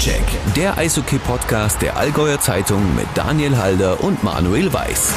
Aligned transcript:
Stockcheck, 0.00 0.54
der 0.56 0.78
Eishockey-Podcast 0.78 1.82
der 1.82 1.98
Allgäuer 1.98 2.40
Zeitung 2.40 2.96
mit 2.96 3.06
Daniel 3.14 3.58
Halder 3.58 4.02
und 4.02 4.24
Manuel 4.24 4.72
Weiß. 4.72 5.14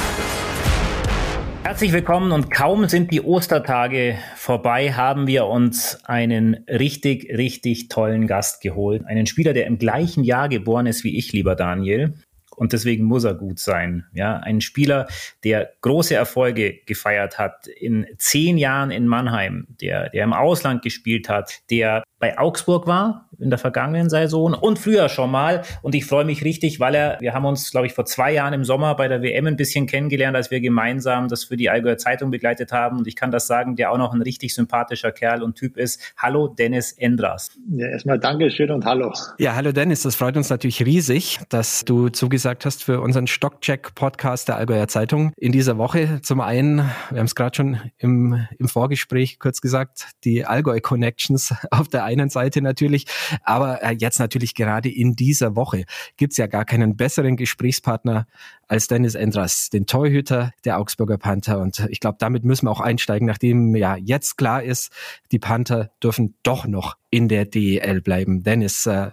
Herzlich 1.64 1.94
willkommen 1.94 2.34
und 2.34 2.52
kaum 2.52 2.90
sind 2.90 3.10
die 3.12 3.22
Ostertage 3.22 4.18
vorbei, 4.36 4.92
haben 4.92 5.26
wir 5.26 5.46
uns 5.46 6.04
einen 6.04 6.66
richtig, 6.68 7.30
richtig 7.30 7.88
tollen 7.88 8.28
Gast 8.28 8.62
geholt. 8.62 9.06
Einen 9.06 9.26
Spieler, 9.26 9.54
der 9.54 9.68
im 9.68 9.78
gleichen 9.78 10.26
Jahr 10.26 10.50
geboren 10.50 10.86
ist 10.86 11.06
wie 11.06 11.18
ich, 11.18 11.32
lieber 11.32 11.56
Daniel 11.56 12.16
und 12.56 12.74
deswegen 12.74 13.06
muss 13.06 13.24
er 13.24 13.36
gut 13.36 13.60
sein. 13.60 14.06
Ja, 14.14 14.38
ein 14.38 14.62
Spieler, 14.62 15.08
der 15.44 15.72
große 15.82 16.16
Erfolge 16.16 16.80
gefeiert 16.86 17.40
hat 17.40 17.68
in 17.68 18.08
zehn 18.18 18.58
Jahren 18.58 18.92
in 18.92 19.08
Mannheim, 19.08 19.68
der, 19.82 20.10
der 20.10 20.24
im 20.24 20.34
Ausland 20.34 20.82
gespielt 20.82 21.30
hat, 21.30 21.60
der 21.70 22.04
bei 22.20 22.38
Augsburg 22.38 22.88
war 22.88 23.28
in 23.38 23.50
der 23.50 23.60
vergangenen 23.60 24.10
Saison 24.10 24.54
und 24.54 24.80
früher 24.80 25.10
schon 25.10 25.30
mal. 25.30 25.64
Und 25.82 25.94
ich 25.96 26.06
freue 26.06 26.24
mich 26.24 26.46
richtig, 26.46 26.80
weil 26.80 26.96
er, 26.96 27.18
wir 27.20 27.34
haben 27.34 27.44
uns, 27.44 27.72
glaube 27.72 27.88
ich, 27.88 27.94
vor 27.94 28.06
zwei 28.06 28.32
Jahren 28.32 28.54
im 28.54 28.64
Sommer 28.64 28.96
bei 28.96 29.10
der 29.10 29.22
WM 29.22 29.48
ein 29.48 29.58
bisschen 29.58 29.88
kennengelernt, 29.88 30.38
als 30.38 30.50
wir 30.50 30.62
gemeinsam 30.62 31.28
das 31.28 31.44
für 31.44 31.58
die 31.58 31.70
Allgäuer 31.70 31.98
Zeitung 31.98 32.32
begleitet 32.32 32.72
haben. 32.72 33.00
Und 33.00 33.08
ich 33.08 33.18
kann 33.18 33.32
das 33.32 33.48
sagen, 33.48 33.76
der 33.76 33.92
auch 33.92 33.98
noch 33.98 34.14
ein 34.14 34.22
richtig 34.22 34.54
sympathischer 34.54 35.12
Kerl 35.12 35.44
und 35.44 35.56
Typ 35.56 35.76
ist. 35.76 36.00
Hallo 36.16 36.48
Dennis 36.48 36.94
Endras. 36.94 37.52
Ja, 37.76 37.88
erstmal 37.88 38.20
Dankeschön 38.20 38.72
und 38.72 38.86
hallo. 38.86 39.12
Ja, 39.38 39.56
hallo 39.56 39.74
Dennis, 39.74 40.04
das 40.04 40.16
freut 40.16 40.38
uns 40.38 40.50
natürlich 40.50 40.86
riesig, 40.86 41.40
dass 41.50 41.84
du 41.84 42.08
zugesagt 42.08 42.43
hast 42.44 42.84
für 42.84 43.02
unseren 43.02 43.28
Stockcheck-Podcast 43.28 44.48
der 44.48 44.58
Allgäuer 44.58 44.88
Zeitung 44.88 45.32
in 45.38 45.52
dieser 45.52 45.78
Woche. 45.78 46.20
Zum 46.22 46.42
einen, 46.42 46.78
wir 47.10 47.20
haben 47.20 47.26
es 47.26 47.36
gerade 47.36 47.56
schon 47.56 47.80
im, 47.98 48.48
im 48.60 48.68
Vorgespräch 48.68 49.40
kurz 49.40 49.62
gesagt, 49.62 50.10
die 50.24 50.46
Allgäu 50.46 50.80
Connections 50.82 51.54
auf 51.72 51.88
der 51.88 52.04
einen 52.04 52.30
Seite 52.30 52.62
natürlich, 52.62 53.06
aber 53.44 53.82
äh, 53.82 53.96
jetzt 53.98 54.20
natürlich 54.20 54.56
gerade 54.56 54.90
in 54.90 55.16
dieser 55.16 55.56
Woche 55.56 55.86
gibt's 56.18 56.38
ja 56.38 56.48
gar 56.48 56.66
keinen 56.66 56.98
besseren 56.98 57.38
Gesprächspartner 57.38 58.28
als 58.68 58.88
Dennis 58.88 59.16
Endras, 59.16 59.70
den 59.70 59.86
Torhüter 59.86 60.52
der 60.66 60.80
Augsburger 60.80 61.18
Panther. 61.18 61.60
Und 61.60 61.88
ich 61.90 62.00
glaube, 62.00 62.18
damit 62.20 62.44
müssen 62.44 62.66
wir 62.66 62.72
auch 62.72 62.82
einsteigen, 62.82 63.28
nachdem 63.28 63.76
ja 63.76 63.96
jetzt 63.96 64.38
klar 64.38 64.64
ist, 64.64 64.92
die 65.32 65.40
Panther 65.40 65.92
dürfen 66.02 66.36
doch 66.44 66.68
noch 66.68 66.98
in 67.10 67.28
der 67.28 67.46
DEL 67.46 68.02
bleiben. 68.02 68.44
Dennis, 68.44 68.86
äh, 68.86 69.12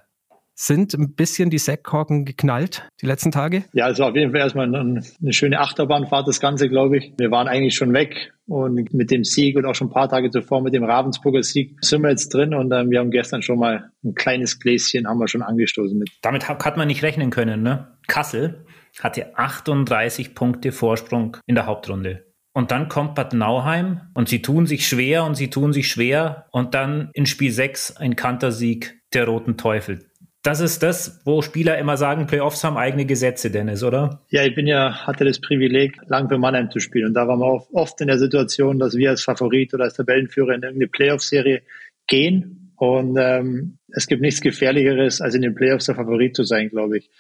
sind 0.61 0.93
ein 0.93 1.15
bisschen 1.15 1.49
die 1.49 1.59
Sackkorken 1.59 2.27
geknallt 2.27 2.87
die 3.01 3.07
letzten 3.07 3.33
Tage? 3.33 3.65
Ja, 3.73 3.89
es 3.89 3.99
war 3.99 4.11
auf 4.11 4.15
jeden 4.15 4.33
Fall 4.33 4.41
erstmal 4.41 4.67
eine, 4.67 5.03
eine 5.21 5.33
schöne 5.33 5.59
Achterbahnfahrt, 5.59 6.29
das 6.29 6.39
Ganze, 6.39 6.69
glaube 6.69 6.99
ich. 6.99 7.15
Wir 7.17 7.31
waren 7.31 7.49
eigentlich 7.49 7.75
schon 7.75 7.95
weg 7.95 8.35
und 8.47 8.93
mit 8.93 9.11
dem 9.11 9.25
Sieg 9.25 9.57
und 9.57 9.65
auch 9.65 9.75
schon 9.75 9.89
ein 9.89 9.93
paar 9.93 10.11
Tage 10.11 10.31
zuvor 10.31 10.61
mit 10.61 10.75
dem 10.75 10.85
Ravensburger 10.85 11.43
Sieg 11.43 11.79
sind 11.81 12.03
wir 12.03 12.11
jetzt 12.11 12.29
drin 12.35 12.53
und 12.53 12.71
ähm, 12.73 12.91
wir 12.91 12.99
haben 12.99 13.11
gestern 13.11 13.41
schon 13.41 13.59
mal 13.59 13.91
ein 14.05 14.15
kleines 14.15 14.61
Gläschen 14.61 15.07
haben 15.09 15.19
wir 15.19 15.29
schon 15.29 15.43
angestoßen 15.43 15.99
mit. 15.99 16.11
Damit 16.21 16.47
hat 16.47 16.77
man 16.77 16.89
nicht 16.89 17.03
rechnen 17.03 17.31
können, 17.31 17.63
ne? 17.63 17.97
Kassel 18.07 18.67
hatte 18.99 19.39
38 19.39 20.35
Punkte 20.35 20.73
Vorsprung 20.73 21.39
in 21.47 21.55
der 21.55 21.65
Hauptrunde. 21.65 22.27
Und 22.53 22.71
dann 22.71 22.89
kommt 22.89 23.15
Bad 23.15 23.33
Nauheim 23.33 24.03
und 24.13 24.29
sie 24.29 24.43
tun 24.43 24.67
sich 24.67 24.87
schwer 24.87 25.25
und 25.25 25.37
sie 25.37 25.49
tun 25.49 25.73
sich 25.73 25.89
schwer 25.89 26.49
und 26.51 26.75
dann 26.75 27.11
in 27.15 27.25
Spiel 27.25 27.53
6 27.53 27.97
ein 27.97 28.17
Kantersieg 28.17 29.01
der 29.15 29.27
Roten 29.27 29.57
Teufel. 29.57 30.10
Das 30.43 30.61
ist 30.61 30.83
das, 30.83 31.21
wo 31.27 31.43
Spieler 31.43 31.77
immer 31.77 31.99
sagen, 31.99 32.27
Playoffs 32.27 32.65
haben 32.65 32.79
eigene 32.79 33.05
Gesetze, 33.05 33.51
Dennis, 33.51 33.83
oder? 33.83 34.25
Ja, 34.31 34.43
ich 34.43 34.55
bin 34.55 34.67
ja, 34.67 35.07
hatte 35.07 35.27
das 35.27 35.39
Privileg, 35.39 35.99
lang 36.09 36.29
für 36.31 36.39
Mannheim 36.39 36.71
zu 36.71 36.81
spielen. 36.81 37.09
Und 37.09 37.15
da 37.15 37.29
waren 37.29 37.41
wir 37.41 37.67
oft 37.75 38.01
in 38.01 38.07
der 38.07 38.19
Situation, 38.19 38.79
dass 38.79 38.97
wir 38.97 39.11
als 39.11 39.23
Favorit 39.23 39.75
oder 39.75 39.85
als 39.85 39.95
Tabellenführer 39.95 40.55
in 40.55 40.63
irgendeine 40.63 40.89
Playoff-Serie 40.89 41.63
gehen. 42.07 42.73
Und 42.77 43.19
ähm, 43.19 43.79
es 43.89 44.07
gibt 44.07 44.23
nichts 44.23 44.41
Gefährlicheres, 44.41 45.21
als 45.21 45.35
in 45.35 45.43
den 45.43 45.55
Playoffs 45.55 45.85
der 45.85 45.97
Favorit 45.97 46.35
zu 46.35 46.45
sein, 46.45 46.71
glaube 46.71 46.97
ich. 46.97 47.11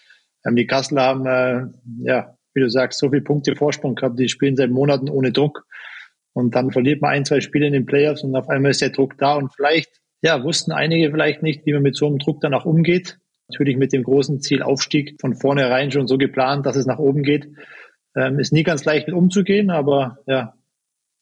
Ähm, 0.46 0.56
die 0.56 0.66
Kassler 0.66 1.02
haben, 1.02 1.26
äh, 1.26 1.66
ja, 2.02 2.38
wie 2.54 2.60
du 2.60 2.70
sagst, 2.70 2.98
so 2.98 3.10
viele 3.10 3.20
Punkte 3.20 3.54
Vorsprung 3.54 3.96
gehabt. 3.96 4.18
Die 4.18 4.30
spielen 4.30 4.56
seit 4.56 4.70
Monaten 4.70 5.10
ohne 5.10 5.30
Druck. 5.30 5.66
Und 6.32 6.54
dann 6.54 6.70
verliert 6.70 7.02
man 7.02 7.10
ein, 7.10 7.24
zwei 7.26 7.42
Spiele 7.42 7.66
in 7.66 7.74
den 7.74 7.84
Playoffs 7.84 8.22
und 8.22 8.34
auf 8.34 8.48
einmal 8.48 8.70
ist 8.70 8.80
der 8.80 8.90
Druck 8.90 9.18
da. 9.18 9.34
Und 9.34 9.52
vielleicht 9.54 9.99
ja, 10.22 10.42
wussten 10.44 10.72
einige 10.72 11.10
vielleicht 11.10 11.42
nicht, 11.42 11.64
wie 11.66 11.72
man 11.72 11.82
mit 11.82 11.96
so 11.96 12.06
einem 12.06 12.18
Druck 12.18 12.40
dann 12.40 12.54
auch 12.54 12.64
umgeht. 12.64 13.18
Natürlich 13.48 13.76
mit 13.76 13.92
dem 13.92 14.02
großen 14.02 14.40
Ziel 14.40 14.62
Aufstieg 14.62 15.20
von 15.20 15.34
vornherein 15.34 15.90
schon 15.90 16.06
so 16.06 16.18
geplant, 16.18 16.66
dass 16.66 16.76
es 16.76 16.86
nach 16.86 16.98
oben 16.98 17.22
geht. 17.22 17.48
Ähm, 18.14 18.38
ist 18.38 18.52
nie 18.52 18.62
ganz 18.62 18.84
leicht 18.84 19.06
mit 19.06 19.16
umzugehen, 19.16 19.70
aber 19.70 20.18
ja, 20.26 20.54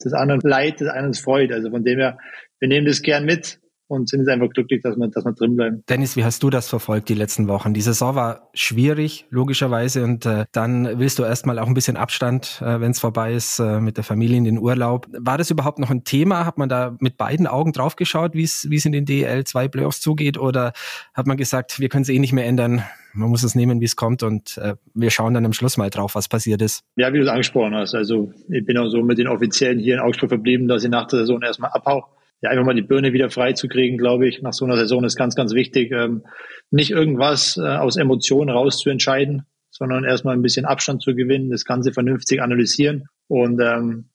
das 0.01 0.13
anderen 0.13 0.41
Leid, 0.43 0.81
das 0.81 0.89
einen 0.89 1.15
freut. 1.15 1.53
Also 1.53 1.71
von 1.71 1.85
dem 1.85 1.99
her, 1.99 2.19
wir 2.59 2.69
nehmen 2.69 2.87
das 2.87 3.03
gern 3.03 3.25
mit 3.25 3.61
und 3.89 4.09
sind 4.09 4.21
jetzt 4.21 4.29
einfach 4.29 4.51
glücklich, 4.51 4.83
dass 4.83 4.97
wir, 4.97 5.09
dass 5.09 5.25
wir 5.25 5.33
drin 5.33 5.57
bleiben. 5.57 5.83
Dennis, 5.89 6.15
wie 6.17 6.25
hast 6.25 6.43
du 6.43 6.51
das 6.51 6.69
verfolgt 6.69 7.09
die 7.09 7.15
letzten 7.15 7.49
Wochen? 7.49 7.75
Die 7.75 7.81
Saison 7.81 8.15
war 8.15 8.49
schwierig, 8.55 9.27
logischerweise, 9.31 10.05
und 10.05 10.27
äh, 10.27 10.45
dann 10.53 10.99
willst 10.99 11.19
du 11.19 11.25
erstmal 11.25 11.59
auch 11.59 11.67
ein 11.67 11.75
bisschen 11.75 11.97
Abstand, 11.97 12.63
äh, 12.63 12.81
wenn 12.81 12.93
es 12.93 13.01
vorbei 13.01 13.33
ist, 13.33 13.59
äh, 13.59 13.81
mit 13.81 13.97
der 13.97 14.05
Familie 14.05 14.37
in 14.37 14.45
den 14.45 14.59
Urlaub. 14.59 15.07
War 15.19 15.39
das 15.39 15.51
überhaupt 15.51 15.79
noch 15.79 15.91
ein 15.91 16.05
Thema? 16.05 16.45
Hat 16.45 16.59
man 16.59 16.69
da 16.69 16.97
mit 17.01 17.17
beiden 17.17 17.47
Augen 17.47 17.73
drauf 17.73 17.97
geschaut, 17.97 18.35
wie 18.35 18.45
es 18.45 18.65
in 18.65 18.93
den 18.93 19.07
DL 19.07 19.45
2 19.45 19.69
Playoffs 19.69 20.01
zugeht? 20.01 20.39
Oder 20.39 20.73
hat 21.15 21.27
man 21.27 21.37
gesagt, 21.37 21.81
wir 21.81 21.89
können 21.89 22.03
es 22.03 22.09
eh 22.11 22.19
nicht 22.19 22.33
mehr 22.33 22.47
ändern? 22.47 22.83
Man 23.15 23.31
muss 23.31 23.43
es 23.43 23.55
nehmen, 23.55 23.81
wie 23.81 23.87
es 23.87 23.97
kommt 23.97 24.23
und 24.23 24.59
äh, 24.59 24.75
wir 24.95 25.11
schauen 25.11 25.33
dann 25.33 25.47
am 25.47 25.55
Schluss 25.55 25.79
mal 25.79 25.89
drauf, 25.89 26.15
was 26.15 26.29
passiert 26.29 26.61
ist. 26.61 26.85
Ja, 26.97 27.13
wie 27.13 27.17
du 27.17 27.25
es 27.25 27.31
angesprochen 27.31 27.75
hast. 27.75 27.95
Also 27.95 28.33
ich 28.49 28.65
bin 28.65 28.77
auch 28.77 28.89
so 28.89 29.03
mit 29.03 29.19
den 29.19 29.29
Offiziellen 29.29 29.79
hier 29.79 29.95
in 29.95 30.01
Augsburg 30.01 30.29
verblieben, 30.29 30.69
dass 30.69 30.85
ich 30.85 30.91
nach 30.91 31.07
der 31.07 31.21
Saison 31.21 31.41
erstmal 31.43 31.71
abhau 31.71 32.05
ja, 32.41 32.51
einfach 32.51 32.65
mal 32.65 32.75
die 32.75 32.83
Birne 32.83 33.13
wieder 33.13 33.31
frei 33.31 33.53
zu 33.53 33.69
kriegen, 33.69 33.99
glaube 33.99 34.29
ich, 34.29 34.43
nach 34.43 34.53
so 34.53 34.65
einer 34.65 34.77
Saison 34.77 35.05
ist 35.05 35.17
ganz, 35.17 35.35
ganz 35.35 35.55
wichtig. 35.55 35.91
Ähm, 35.93 36.25
nicht 36.71 36.91
irgendwas 36.91 37.57
äh, 37.57 37.63
aus 37.63 37.97
Emotionen 37.97 38.51
raus 38.51 38.79
zu 38.79 38.91
entscheiden, 38.91 39.43
sondern 39.71 40.05
erstmal 40.05 40.35
ein 40.35 40.43
bisschen 40.43 40.65
Abstand 40.65 41.03
zu 41.03 41.15
gewinnen, 41.15 41.51
das 41.51 41.65
Ganze 41.65 41.93
vernünftig 41.93 42.41
analysieren 42.41 43.07
und 43.27 43.61
ähm, 43.61 44.11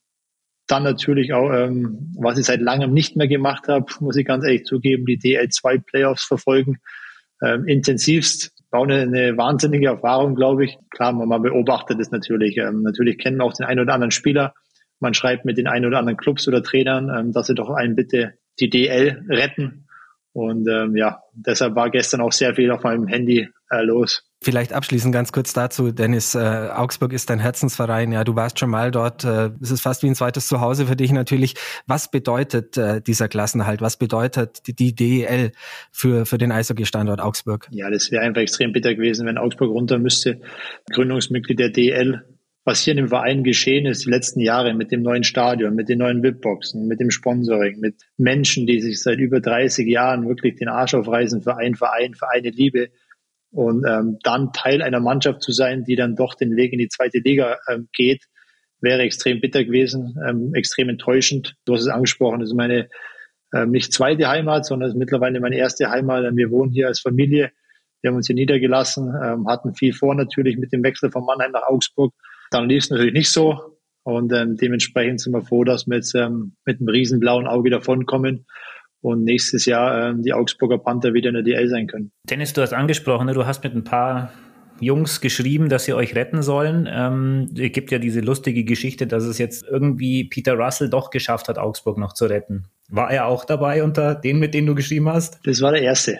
dann 0.67 0.83
natürlich 0.83 1.33
auch, 1.33 1.51
ähm, 1.51 2.13
was 2.17 2.37
ich 2.37 2.45
seit 2.45 2.61
langem 2.61 2.93
nicht 2.93 3.15
mehr 3.15 3.27
gemacht 3.27 3.67
habe, 3.67 3.85
muss 3.99 4.15
ich 4.15 4.25
ganz 4.25 4.45
ehrlich 4.45 4.63
zugeben, 4.63 5.05
die 5.05 5.19
DL2 5.19 5.83
Playoffs 5.83 6.23
verfolgen, 6.23 6.79
ähm, 7.41 7.67
intensivst. 7.67 8.53
Bauen 8.71 8.91
eine, 8.91 9.01
eine 9.03 9.37
wahnsinnige 9.37 9.87
Erfahrung, 9.87 10.35
glaube 10.35 10.65
ich. 10.65 10.77
Klar, 10.89 11.11
man 11.11 11.41
beobachtet 11.41 11.99
es 11.99 12.11
natürlich. 12.11 12.57
Ähm, 12.57 12.81
natürlich 12.81 13.17
kennen 13.17 13.41
auch 13.41 13.53
den 13.53 13.65
einen 13.65 13.81
oder 13.81 13.93
anderen 13.93 14.11
Spieler, 14.11 14.53
man 14.99 15.13
schreibt 15.13 15.45
mit 15.45 15.57
den 15.57 15.67
ein 15.67 15.85
oder 15.85 15.99
anderen 15.99 16.17
Clubs 16.17 16.47
oder 16.47 16.63
Trainern, 16.63 17.09
ähm, 17.09 17.31
dass 17.31 17.47
sie 17.47 17.55
doch 17.55 17.69
einen 17.69 17.95
bitte 17.95 18.33
die 18.59 18.69
DL 18.69 19.25
retten. 19.29 19.87
Und 20.33 20.67
ähm, 20.67 20.95
ja, 20.95 21.21
deshalb 21.33 21.75
war 21.75 21.91
gestern 21.91 22.21
auch 22.21 22.31
sehr 22.31 22.55
viel 22.55 22.71
auf 22.71 22.83
meinem 22.83 23.05
Handy 23.05 23.49
äh, 23.69 23.83
los. 23.83 24.23
Vielleicht 24.41 24.73
abschließend 24.73 25.13
ganz 25.13 25.31
kurz 25.31 25.53
dazu, 25.53 25.91
Dennis, 25.91 26.33
äh, 26.33 26.39
Augsburg 26.73 27.13
ist 27.13 27.29
dein 27.29 27.39
Herzensverein, 27.39 28.11
ja, 28.11 28.23
du 28.23 28.35
warst 28.35 28.57
schon 28.59 28.71
mal 28.71 28.89
dort, 28.89 29.23
äh, 29.23 29.51
es 29.61 29.69
ist 29.69 29.81
fast 29.81 30.01
wie 30.01 30.07
ein 30.07 30.15
zweites 30.15 30.47
Zuhause 30.47 30.87
für 30.87 30.95
dich 30.95 31.11
natürlich. 31.11 31.53
Was 31.85 32.09
bedeutet 32.09 32.77
äh, 32.77 32.99
dieser 32.99 33.27
Klassenhalt, 33.27 33.81
was 33.81 33.97
bedeutet 33.97 34.67
die, 34.67 34.73
die 34.73 34.95
DEL 34.95 35.51
für, 35.91 36.25
für 36.25 36.39
den 36.39 36.51
Eishockey-Standort 36.51 37.21
Augsburg? 37.21 37.67
Ja, 37.69 37.91
das 37.91 38.11
wäre 38.11 38.23
einfach 38.23 38.41
extrem 38.41 38.73
bitter 38.73 38.95
gewesen, 38.95 39.27
wenn 39.27 39.37
Augsburg 39.37 39.69
runter 39.69 39.99
müsste. 39.99 40.41
Gründungsmitglied 40.91 41.59
der 41.59 41.69
DEL 41.69 42.23
was 42.65 42.81
hier 42.81 42.91
in 42.91 42.97
dem 42.97 43.09
Verein 43.09 43.43
geschehen 43.43 43.85
ist 43.85 44.05
die 44.05 44.09
letzten 44.09 44.39
Jahre 44.39 44.73
mit 44.73 44.91
dem 44.91 45.01
neuen 45.01 45.23
Stadion, 45.23 45.75
mit 45.75 45.89
den 45.89 45.99
neuen 45.99 46.23
VIP-Boxen, 46.23 46.87
mit 46.87 46.99
dem 46.99 47.11
Sponsoring, 47.11 47.79
mit 47.79 47.95
Menschen, 48.17 48.65
die 48.65 48.79
sich 48.79 49.01
seit 49.01 49.19
über 49.19 49.41
30 49.41 49.87
Jahren 49.87 50.27
wirklich 50.27 50.55
den 50.55 50.69
Arsch 50.69 50.93
aufreißen 50.93 51.41
für 51.41 51.57
einen 51.57 51.75
Verein, 51.75 52.13
für 52.13 52.29
eine 52.29 52.49
Liebe 52.49 52.89
und 53.51 53.85
ähm, 53.85 54.17
dann 54.23 54.53
Teil 54.53 54.81
einer 54.81 55.01
Mannschaft 55.01 55.41
zu 55.41 55.51
sein, 55.51 55.83
die 55.83 55.95
dann 55.95 56.15
doch 56.15 56.35
den 56.35 56.55
Weg 56.55 56.71
in 56.71 56.79
die 56.79 56.87
zweite 56.87 57.19
Liga 57.19 57.59
ähm, 57.69 57.89
geht, 57.93 58.23
wäre 58.79 59.01
extrem 59.01 59.41
bitter 59.41 59.65
gewesen, 59.65 60.17
ähm, 60.25 60.53
extrem 60.53 60.89
enttäuschend. 60.89 61.55
Du 61.65 61.73
hast 61.73 61.81
es 61.81 61.87
angesprochen, 61.87 62.39
das 62.39 62.49
ist 62.49 62.55
meine 62.55 62.89
ähm, 63.53 63.71
nicht 63.71 63.93
zweite 63.93 64.29
Heimat, 64.29 64.65
sondern 64.65 64.89
ist 64.89 64.95
mittlerweile 64.95 65.41
meine 65.41 65.57
erste 65.57 65.89
Heimat. 65.89 66.23
Wir 66.35 66.49
wohnen 66.49 66.71
hier 66.71 66.87
als 66.87 67.01
Familie, 67.01 67.51
wir 68.01 68.09
haben 68.09 68.15
uns 68.15 68.27
hier 68.27 68.35
niedergelassen, 68.35 69.13
ähm, 69.21 69.47
hatten 69.47 69.75
viel 69.75 69.93
vor 69.93 70.15
natürlich 70.15 70.57
mit 70.57 70.71
dem 70.71 70.81
Wechsel 70.81 71.11
von 71.11 71.25
Mannheim 71.25 71.51
nach 71.51 71.67
Augsburg 71.67 72.13
dann 72.53 72.69
lief 72.69 72.83
es 72.83 72.89
natürlich 72.89 73.13
nicht 73.13 73.31
so. 73.31 73.77
Und 74.03 74.33
ähm, 74.33 74.57
dementsprechend 74.57 75.21
sind 75.21 75.33
wir 75.33 75.41
froh, 75.41 75.63
dass 75.63 75.87
wir 75.87 75.95
jetzt 75.95 76.13
ähm, 76.13 76.55
mit 76.65 76.79
einem 76.79 76.89
riesen 76.89 77.19
blauen 77.19 77.47
Auge 77.47 77.69
davonkommen 77.69 78.45
und 79.01 79.23
nächstes 79.23 79.65
Jahr 79.65 80.09
ähm, 80.09 80.23
die 80.23 80.33
Augsburger 80.33 80.77
Panther 80.77 81.13
wieder 81.13 81.29
in 81.29 81.35
der 81.35 81.43
DL 81.43 81.69
sein 81.69 81.87
können. 81.87 82.11
Dennis, 82.29 82.53
du 82.53 82.61
hast 82.61 82.73
angesprochen, 82.73 83.27
ne? 83.27 83.33
du 83.33 83.45
hast 83.45 83.63
mit 83.63 83.73
ein 83.73 83.83
paar 83.83 84.33
Jungs 84.79 85.21
geschrieben, 85.21 85.69
dass 85.69 85.85
sie 85.85 85.93
euch 85.93 86.15
retten 86.15 86.41
sollen. 86.41 86.87
Ähm, 86.91 87.49
es 87.57 87.71
gibt 87.71 87.91
ja 87.91 87.99
diese 87.99 88.19
lustige 88.19 88.65
Geschichte, 88.65 89.07
dass 89.07 89.23
es 89.23 89.37
jetzt 89.37 89.65
irgendwie 89.69 90.25
Peter 90.25 90.53
Russell 90.53 90.89
doch 90.89 91.09
geschafft 91.09 91.47
hat, 91.47 91.57
Augsburg 91.57 91.97
noch 91.97 92.13
zu 92.13 92.25
retten. 92.25 92.65
War 92.89 93.11
er 93.11 93.27
auch 93.27 93.45
dabei 93.45 93.83
unter 93.83 94.15
denen, 94.15 94.39
mit 94.39 94.53
denen 94.53 94.67
du 94.67 94.75
geschrieben 94.75 95.09
hast? 95.09 95.39
Das 95.45 95.61
war 95.61 95.71
der 95.71 95.81
Erste. 95.81 96.19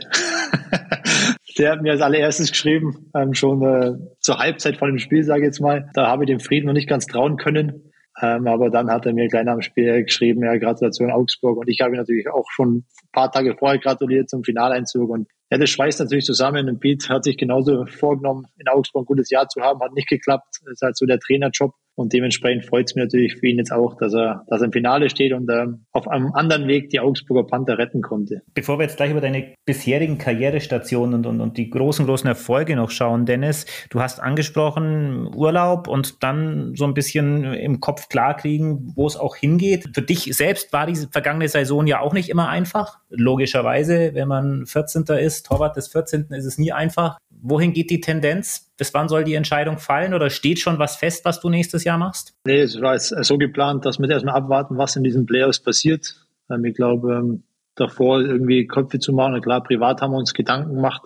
Der 1.58 1.72
hat 1.72 1.82
mir 1.82 1.92
als 1.92 2.02
allererstes 2.02 2.52
geschrieben, 2.52 3.12
ähm, 3.16 3.34
schon 3.36 3.62
äh, 3.62 3.94
zur 4.20 4.40
Halbzeit 4.40 4.78
von 4.78 4.90
dem 4.90 4.98
Spiel, 4.98 5.24
sage 5.24 5.42
ich 5.42 5.46
jetzt 5.46 5.60
mal. 5.60 5.90
Da 5.94 6.08
habe 6.08 6.24
ich 6.24 6.28
dem 6.28 6.40
Frieden 6.40 6.66
noch 6.66 6.74
nicht 6.74 6.90
ganz 6.90 7.06
trauen 7.06 7.38
können. 7.38 7.92
Ähm, 8.22 8.48
aber 8.48 8.70
dann 8.70 8.92
hat 8.92 9.06
er 9.06 9.14
mir 9.14 9.28
gleich 9.28 9.44
nach 9.44 9.54
dem 9.54 9.62
Spiel 9.62 10.04
geschrieben, 10.04 10.44
ja, 10.44 10.58
Gratulation 10.58 11.12
Augsburg. 11.12 11.58
Und 11.58 11.68
ich 11.68 11.82
habe 11.82 11.92
ihm 11.92 11.98
natürlich 11.98 12.30
auch 12.30 12.46
schon 12.52 12.78
ein 12.78 12.86
paar 13.12 13.32
Tage 13.32 13.56
vorher 13.58 13.80
gratuliert 13.80 14.30
zum 14.30 14.44
Finaleinzug. 14.44 15.10
Und 15.10 15.28
ja, 15.50 15.58
das 15.58 15.70
schweißt 15.70 16.00
natürlich 16.00 16.26
zusammen. 16.26 16.70
Und 16.70 16.80
Pete 16.80 17.10
hat 17.10 17.24
sich 17.24 17.38
genauso 17.38 17.86
vorgenommen, 17.86 18.46
in 18.58 18.68
Augsburg 18.68 19.04
ein 19.04 19.06
gutes 19.06 19.30
Jahr 19.30 19.48
zu 19.48 19.62
haben, 19.62 19.82
hat 19.82 19.94
nicht 19.94 20.10
geklappt. 20.10 20.60
Das 20.64 20.74
ist 20.74 20.82
halt 20.82 20.98
so 20.98 21.06
der 21.06 21.20
Trainerjob. 21.20 21.74
Und 21.96 22.14
dementsprechend 22.14 22.66
freut 22.66 22.90
es 22.90 22.96
mich 22.96 23.04
natürlich 23.04 23.36
für 23.36 23.48
ihn 23.48 23.58
jetzt 23.58 23.72
auch, 23.72 23.96
dass 23.98 24.14
er, 24.14 24.44
dass 24.48 24.62
er 24.62 24.66
im 24.66 24.72
Finale 24.72 25.10
steht 25.10 25.32
und 25.34 25.50
ähm, 25.52 25.86
auf 25.92 26.08
einem 26.08 26.34
anderen 26.34 26.68
Weg 26.68 26.90
die 26.90 27.00
Augsburger 27.00 27.46
Panther 27.46 27.78
retten 27.78 28.02
konnte. 28.02 28.42
Bevor 28.54 28.80
wir 28.80 28.84
jetzt 28.84 28.98
gleich 28.98 29.12
über 29.12 29.22
deine 29.22 29.54
bisherigen 29.66 30.18
Karrierestationen 30.18 31.14
und, 31.14 31.26
und, 31.28 31.42
und 31.42 31.58
die 31.58 31.70
großen, 31.70 32.06
großen 32.06 32.28
Erfolge 32.28 32.76
noch 32.76 32.90
schauen, 32.90 33.26
Dennis, 33.26 33.66
du 33.92 34.02
hast 34.02 34.20
angesprochen 34.20 35.30
Urlaub 35.36 35.88
und 35.88 36.24
dann 36.24 36.74
so 36.76 36.86
ein 36.86 36.96
bisschen 36.96 37.44
im 37.54 37.80
Kopf 37.80 38.10
klarkriegen, 38.10 38.92
wo 38.96 39.06
es 39.06 39.16
auch 39.16 39.36
hingeht. 39.36 39.90
Für 39.94 40.02
dich 40.02 40.36
selbst 40.36 40.74
war 40.74 40.88
diese 40.88 41.10
vergangene 41.10 41.48
Saison 41.48 41.86
ja 41.86 42.00
auch 42.00 42.14
nicht 42.14 42.30
immer 42.30 42.50
einfach. 42.50 43.00
Logischerweise, 43.10 44.16
wenn 44.16 44.28
man 44.28 44.66
14. 44.66 45.04
ist, 45.20 45.46
Torwart 45.46 45.78
des 45.78 45.90
14. 45.90 46.28
ist 46.32 46.46
es 46.46 46.58
nie 46.58 46.72
einfach. 46.72 47.18
Wohin 47.46 47.74
geht 47.74 47.90
die 47.90 48.00
Tendenz? 48.00 48.72
Bis 48.78 48.94
wann 48.94 49.10
soll 49.10 49.26
die 49.26 49.34
Entscheidung 49.34 49.78
fallen 49.78 50.14
oder 50.14 50.30
steht 50.30 50.60
schon 50.60 50.80
was 50.80 50.96
fest, 50.96 51.26
was 51.26 51.42
du 51.42 51.50
nächstes 51.50 51.84
Jahr 51.84 51.98
machst? 51.98 52.38
Nee, 52.46 52.62
es 52.62 52.80
war 52.80 52.94
jetzt 52.94 53.10
so 53.10 53.38
geplant, 53.38 53.86
dass 53.86 54.00
wir 54.00 54.10
erstmal 54.10 54.36
abwarten, 54.36 54.78
was 54.78 54.96
in 54.96 55.04
diesen 55.04 55.26
Playoffs 55.26 55.60
passiert. 55.60 56.26
Ähm, 56.50 56.64
ich 56.64 56.74
glaube, 56.74 57.14
ähm, 57.14 57.44
davor 57.76 58.22
irgendwie 58.22 58.66
Köpfe 58.66 59.00
zu 59.00 59.12
machen, 59.12 59.42
klar, 59.42 59.62
privat 59.62 60.02
haben 60.02 60.12
wir 60.12 60.20
uns 60.20 60.34
Gedanken 60.34 60.76
gemacht, 60.76 61.02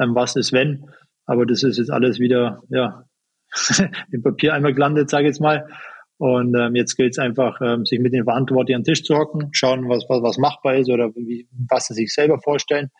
ähm, 0.00 0.14
was 0.14 0.36
ist 0.36 0.52
wenn, 0.52 0.90
aber 1.26 1.44
das 1.44 1.64
ist 1.64 1.78
jetzt 1.78 1.90
alles 1.90 2.20
wieder, 2.20 2.62
ja, 2.68 3.06
im 4.12 4.22
Papier 4.22 4.54
einmal 4.54 4.74
gelandet, 4.74 5.10
sage 5.10 5.24
ich 5.24 5.30
jetzt 5.30 5.40
mal. 5.40 5.66
Und 6.18 6.54
ähm, 6.56 6.76
jetzt 6.76 6.94
gilt 6.94 7.14
es 7.14 7.18
einfach, 7.18 7.60
ähm, 7.60 7.84
sich 7.84 7.98
mit 7.98 8.12
den 8.12 8.22
Verantwortlichen 8.22 8.76
an 8.76 8.82
den 8.82 8.94
Tisch 8.94 9.02
zu 9.02 9.16
hocken, 9.16 9.48
schauen, 9.50 9.88
was, 9.88 10.04
was, 10.08 10.22
was 10.22 10.38
machbar 10.38 10.76
ist 10.76 10.88
oder 10.88 11.12
wie, 11.16 11.48
was 11.68 11.86
sie 11.86 11.94
sich 11.94 12.14
selber 12.14 12.38
vorstellen. 12.38 12.90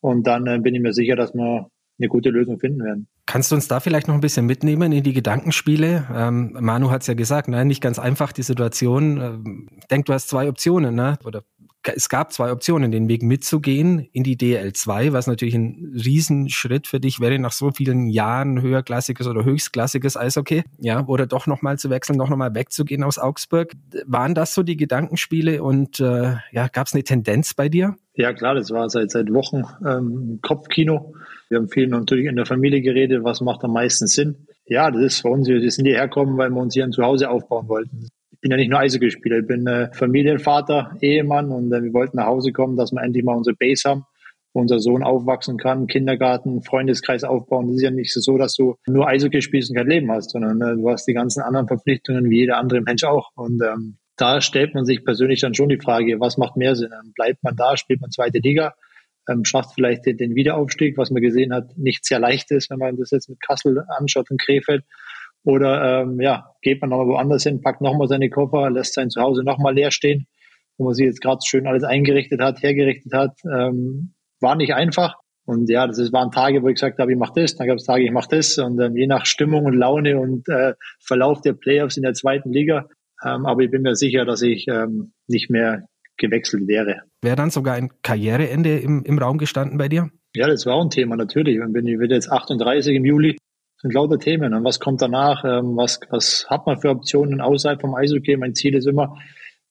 Und 0.00 0.26
dann 0.26 0.46
äh, 0.46 0.58
bin 0.58 0.74
ich 0.74 0.82
mir 0.82 0.92
sicher, 0.92 1.16
dass 1.16 1.32
wir 1.32 1.70
eine 2.00 2.08
gute 2.08 2.30
Lösung 2.30 2.58
finden 2.58 2.82
werden. 2.82 3.06
Kannst 3.26 3.50
du 3.50 3.54
uns 3.54 3.68
da 3.68 3.80
vielleicht 3.80 4.08
noch 4.08 4.14
ein 4.14 4.20
bisschen 4.20 4.46
mitnehmen 4.46 4.90
in 4.92 5.04
die 5.04 5.12
Gedankenspiele? 5.12 6.06
Ähm, 6.12 6.56
Manu 6.58 6.90
hat 6.90 7.02
es 7.02 7.06
ja 7.06 7.14
gesagt, 7.14 7.48
nein, 7.48 7.68
nicht 7.68 7.82
ganz 7.82 7.98
einfach 7.98 8.32
die 8.32 8.42
Situation. 8.42 9.20
Ähm, 9.20 9.68
ich 9.78 9.86
denke, 9.86 10.06
du 10.06 10.12
hast 10.12 10.28
zwei 10.28 10.48
Optionen, 10.48 10.94
ne? 10.94 11.18
Oder 11.24 11.42
es 11.82 12.08
gab 12.08 12.32
zwei 12.32 12.52
Optionen, 12.52 12.90
den 12.90 13.08
Weg 13.08 13.22
mitzugehen 13.22 14.00
in 14.12 14.22
die 14.22 14.36
DL2, 14.36 15.12
was 15.12 15.26
natürlich 15.26 15.54
ein 15.54 15.94
Riesenschritt 15.94 16.86
für 16.86 17.00
dich 17.00 17.20
wäre 17.20 17.38
nach 17.38 17.52
so 17.52 17.70
vielen 17.70 18.08
Jahren 18.08 18.60
höherklassiges 18.60 19.26
oder 19.26 19.44
höchstklassiges 19.44 20.16
Eishockey, 20.16 20.64
ja, 20.78 21.06
oder 21.06 21.26
doch 21.26 21.46
nochmal 21.46 21.78
zu 21.78 21.88
wechseln, 21.88 22.16
noch 22.16 22.28
nochmal 22.28 22.54
wegzugehen 22.54 23.02
aus 23.02 23.18
Augsburg. 23.18 23.72
Waren 24.06 24.34
das 24.34 24.54
so 24.54 24.62
die 24.62 24.76
Gedankenspiele 24.76 25.62
und 25.62 26.00
äh, 26.00 26.36
ja, 26.52 26.68
gab 26.68 26.86
es 26.86 26.92
eine 26.92 27.02
Tendenz 27.02 27.54
bei 27.54 27.68
dir? 27.68 27.96
Ja, 28.14 28.32
klar, 28.34 28.54
das 28.54 28.70
war 28.70 28.90
seit, 28.90 29.10
seit 29.10 29.32
Wochen 29.32 29.62
ähm, 29.86 30.40
Kopfkino. 30.42 31.14
Wir 31.50 31.58
haben 31.58 31.68
viel 31.68 31.88
natürlich 31.88 32.26
in 32.26 32.36
der 32.36 32.46
Familie 32.46 32.80
geredet, 32.80 33.24
was 33.24 33.40
macht 33.40 33.64
am 33.64 33.72
meisten 33.72 34.06
Sinn. 34.06 34.46
Ja, 34.66 34.88
das 34.92 35.02
ist 35.02 35.20
für 35.22 35.28
uns, 35.28 35.48
wir 35.48 35.68
sind 35.68 35.84
hierher 35.84 36.06
gekommen, 36.06 36.38
weil 36.38 36.48
wir 36.50 36.60
uns 36.60 36.74
hier 36.74 36.84
ein 36.84 36.92
Zuhause 36.92 37.28
aufbauen 37.28 37.68
wollten. 37.68 38.06
Ich 38.30 38.40
bin 38.40 38.52
ja 38.52 38.56
nicht 38.56 38.70
nur 38.70 38.78
Eishockeyspieler, 38.78 39.40
ich 39.40 39.46
bin 39.48 39.66
äh, 39.66 39.92
Familienvater, 39.92 40.96
Ehemann 41.00 41.50
und 41.50 41.72
äh, 41.72 41.82
wir 41.82 41.92
wollten 41.92 42.18
nach 42.18 42.26
Hause 42.26 42.52
kommen, 42.52 42.76
dass 42.76 42.92
wir 42.92 43.02
endlich 43.02 43.24
mal 43.24 43.34
unsere 43.34 43.56
Base 43.56 43.88
haben, 43.88 44.04
wo 44.52 44.60
unser 44.60 44.78
Sohn 44.78 45.02
aufwachsen 45.02 45.58
kann, 45.58 45.88
Kindergarten, 45.88 46.62
Freundeskreis 46.62 47.24
aufbauen. 47.24 47.66
Das 47.66 47.76
ist 47.78 47.82
ja 47.82 47.90
nicht 47.90 48.12
so, 48.12 48.38
dass 48.38 48.54
du 48.54 48.76
nur 48.86 49.08
Eishockey 49.08 49.42
spielst 49.42 49.70
und 49.70 49.76
kein 49.76 49.88
Leben 49.88 50.10
hast, 50.12 50.30
sondern 50.30 50.60
äh, 50.60 50.76
du 50.76 50.88
hast 50.88 51.06
die 51.06 51.14
ganzen 51.14 51.42
anderen 51.42 51.66
Verpflichtungen 51.66 52.30
wie 52.30 52.38
jeder 52.38 52.58
andere 52.58 52.80
Mensch 52.80 53.02
auch. 53.02 53.30
Und 53.34 53.60
ähm, 53.60 53.96
da 54.16 54.40
stellt 54.40 54.74
man 54.74 54.84
sich 54.84 55.04
persönlich 55.04 55.40
dann 55.40 55.54
schon 55.54 55.68
die 55.68 55.80
Frage, 55.80 56.20
was 56.20 56.38
macht 56.38 56.56
mehr 56.56 56.76
Sinn? 56.76 56.90
Bleibt 57.16 57.42
man 57.42 57.56
da, 57.56 57.76
spielt 57.76 58.00
man 58.00 58.12
zweite 58.12 58.38
Liga, 58.38 58.74
ähm, 59.30 59.44
schafft 59.44 59.74
vielleicht 59.74 60.06
den, 60.06 60.16
den, 60.16 60.34
Wiederaufstieg, 60.34 60.98
was 60.98 61.10
man 61.10 61.22
gesehen 61.22 61.54
hat, 61.54 61.76
nicht 61.76 62.04
sehr 62.04 62.18
leicht 62.18 62.50
ist, 62.50 62.70
wenn 62.70 62.78
man 62.78 62.96
das 62.96 63.10
jetzt 63.10 63.28
mit 63.28 63.40
Kassel 63.40 63.84
anschaut 63.98 64.30
und 64.30 64.40
Krefeld. 64.40 64.84
Oder 65.42 66.02
ähm, 66.02 66.20
ja, 66.20 66.50
geht 66.60 66.80
man 66.80 66.90
nochmal 66.90 67.06
woanders 67.06 67.44
hin, 67.44 67.62
packt 67.62 67.80
nochmal 67.80 68.08
seine 68.08 68.28
Koffer, 68.28 68.70
lässt 68.70 68.94
sein 68.94 69.10
Zuhause 69.10 69.42
nochmal 69.42 69.74
leer 69.74 69.90
stehen, 69.90 70.26
wo 70.76 70.84
man 70.84 70.94
sich 70.94 71.06
jetzt 71.06 71.22
gerade 71.22 71.40
schön 71.46 71.66
alles 71.66 71.84
eingerichtet 71.84 72.40
hat, 72.42 72.62
hergerichtet 72.62 73.12
hat. 73.14 73.38
Ähm, 73.50 74.14
war 74.40 74.56
nicht 74.56 74.74
einfach. 74.74 75.14
Und 75.46 75.70
ja, 75.70 75.86
das 75.86 75.98
waren 76.12 76.30
Tage, 76.30 76.62
wo 76.62 76.68
ich 76.68 76.74
gesagt 76.74 76.98
habe, 76.98 77.12
ich 77.12 77.18
mache 77.18 77.40
das, 77.40 77.56
dann 77.56 77.66
gab 77.66 77.76
es 77.76 77.84
Tage, 77.84 78.04
ich 78.04 78.12
mache 78.12 78.28
das. 78.30 78.58
Und 78.58 78.80
ähm, 78.80 78.96
je 78.96 79.06
nach 79.06 79.24
Stimmung 79.24 79.64
und 79.64 79.74
Laune 79.74 80.18
und 80.18 80.48
äh, 80.48 80.74
Verlauf 81.00 81.40
der 81.40 81.54
Playoffs 81.54 81.96
in 81.96 82.02
der 82.02 82.12
zweiten 82.12 82.52
Liga 82.52 82.86
ähm, 83.24 83.46
aber 83.46 83.62
ich 83.62 83.70
bin 83.70 83.82
mir 83.82 83.96
sicher, 83.96 84.24
dass 84.24 84.42
ich 84.42 84.66
ähm, 84.68 85.12
nicht 85.26 85.50
mehr 85.50 85.86
gewechselt 86.20 86.68
wäre. 86.68 87.02
Wäre 87.22 87.36
dann 87.36 87.50
sogar 87.50 87.74
ein 87.74 87.90
Karriereende 88.02 88.78
im, 88.78 89.02
im 89.04 89.18
Raum 89.18 89.38
gestanden 89.38 89.78
bei 89.78 89.88
dir? 89.88 90.10
Ja, 90.36 90.46
das 90.46 90.64
war 90.66 90.74
auch 90.74 90.84
ein 90.84 90.90
Thema 90.90 91.16
natürlich. 91.16 91.60
Und 91.60 91.72
bin 91.72 91.86
ich 91.86 91.98
wieder 91.98 92.14
jetzt 92.14 92.30
38 92.30 92.94
im 92.94 93.04
Juli, 93.04 93.36
sind 93.78 93.92
lauter 93.92 94.18
Themen. 94.18 94.54
Und 94.54 94.64
was 94.64 94.78
kommt 94.78 95.02
danach? 95.02 95.44
Ähm, 95.44 95.76
was, 95.76 96.00
was 96.10 96.46
hat 96.48 96.66
man 96.66 96.78
für 96.80 96.90
Optionen 96.90 97.40
außerhalb 97.40 97.80
vom 97.80 97.94
Eishockey? 97.94 98.36
Mein 98.36 98.54
Ziel 98.54 98.76
ist 98.76 98.86
immer, 98.86 99.16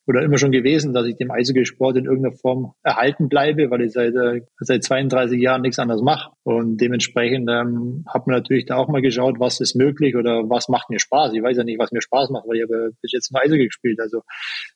oder 0.09 0.23
immer 0.23 0.39
schon 0.39 0.51
gewesen, 0.51 0.91
dass 0.91 1.05
ich 1.05 1.17
dem 1.17 1.29
Eishockeysport 1.29 1.95
in 1.95 2.05
irgendeiner 2.05 2.35
Form 2.35 2.73
erhalten 2.81 3.29
bleibe, 3.29 3.69
weil 3.69 3.81
ich 3.81 3.91
seit, 3.91 4.15
äh, 4.15 4.41
seit 4.59 4.83
32 4.83 5.39
Jahren 5.39 5.61
nichts 5.61 5.77
anderes 5.77 6.01
mache. 6.01 6.31
Und 6.41 6.77
dementsprechend 6.77 7.47
ähm, 7.47 8.05
hat 8.11 8.25
man 8.25 8.37
natürlich 8.37 8.65
da 8.65 8.77
auch 8.77 8.87
mal 8.87 9.03
geschaut, 9.03 9.39
was 9.39 9.59
ist 9.59 9.75
möglich 9.75 10.15
oder 10.15 10.49
was 10.49 10.67
macht 10.67 10.89
mir 10.89 10.97
Spaß. 10.97 11.33
Ich 11.35 11.43
weiß 11.43 11.57
ja 11.57 11.63
nicht, 11.63 11.77
was 11.77 11.91
mir 11.91 12.01
Spaß 12.01 12.31
macht, 12.31 12.47
weil 12.47 12.57
ich 12.57 12.63
habe 12.63 12.89
bis 13.03 13.11
jetzt 13.11 13.31
nur 13.31 13.39
Eishockey 13.39 13.65
gespielt. 13.65 13.99
Also 13.99 14.23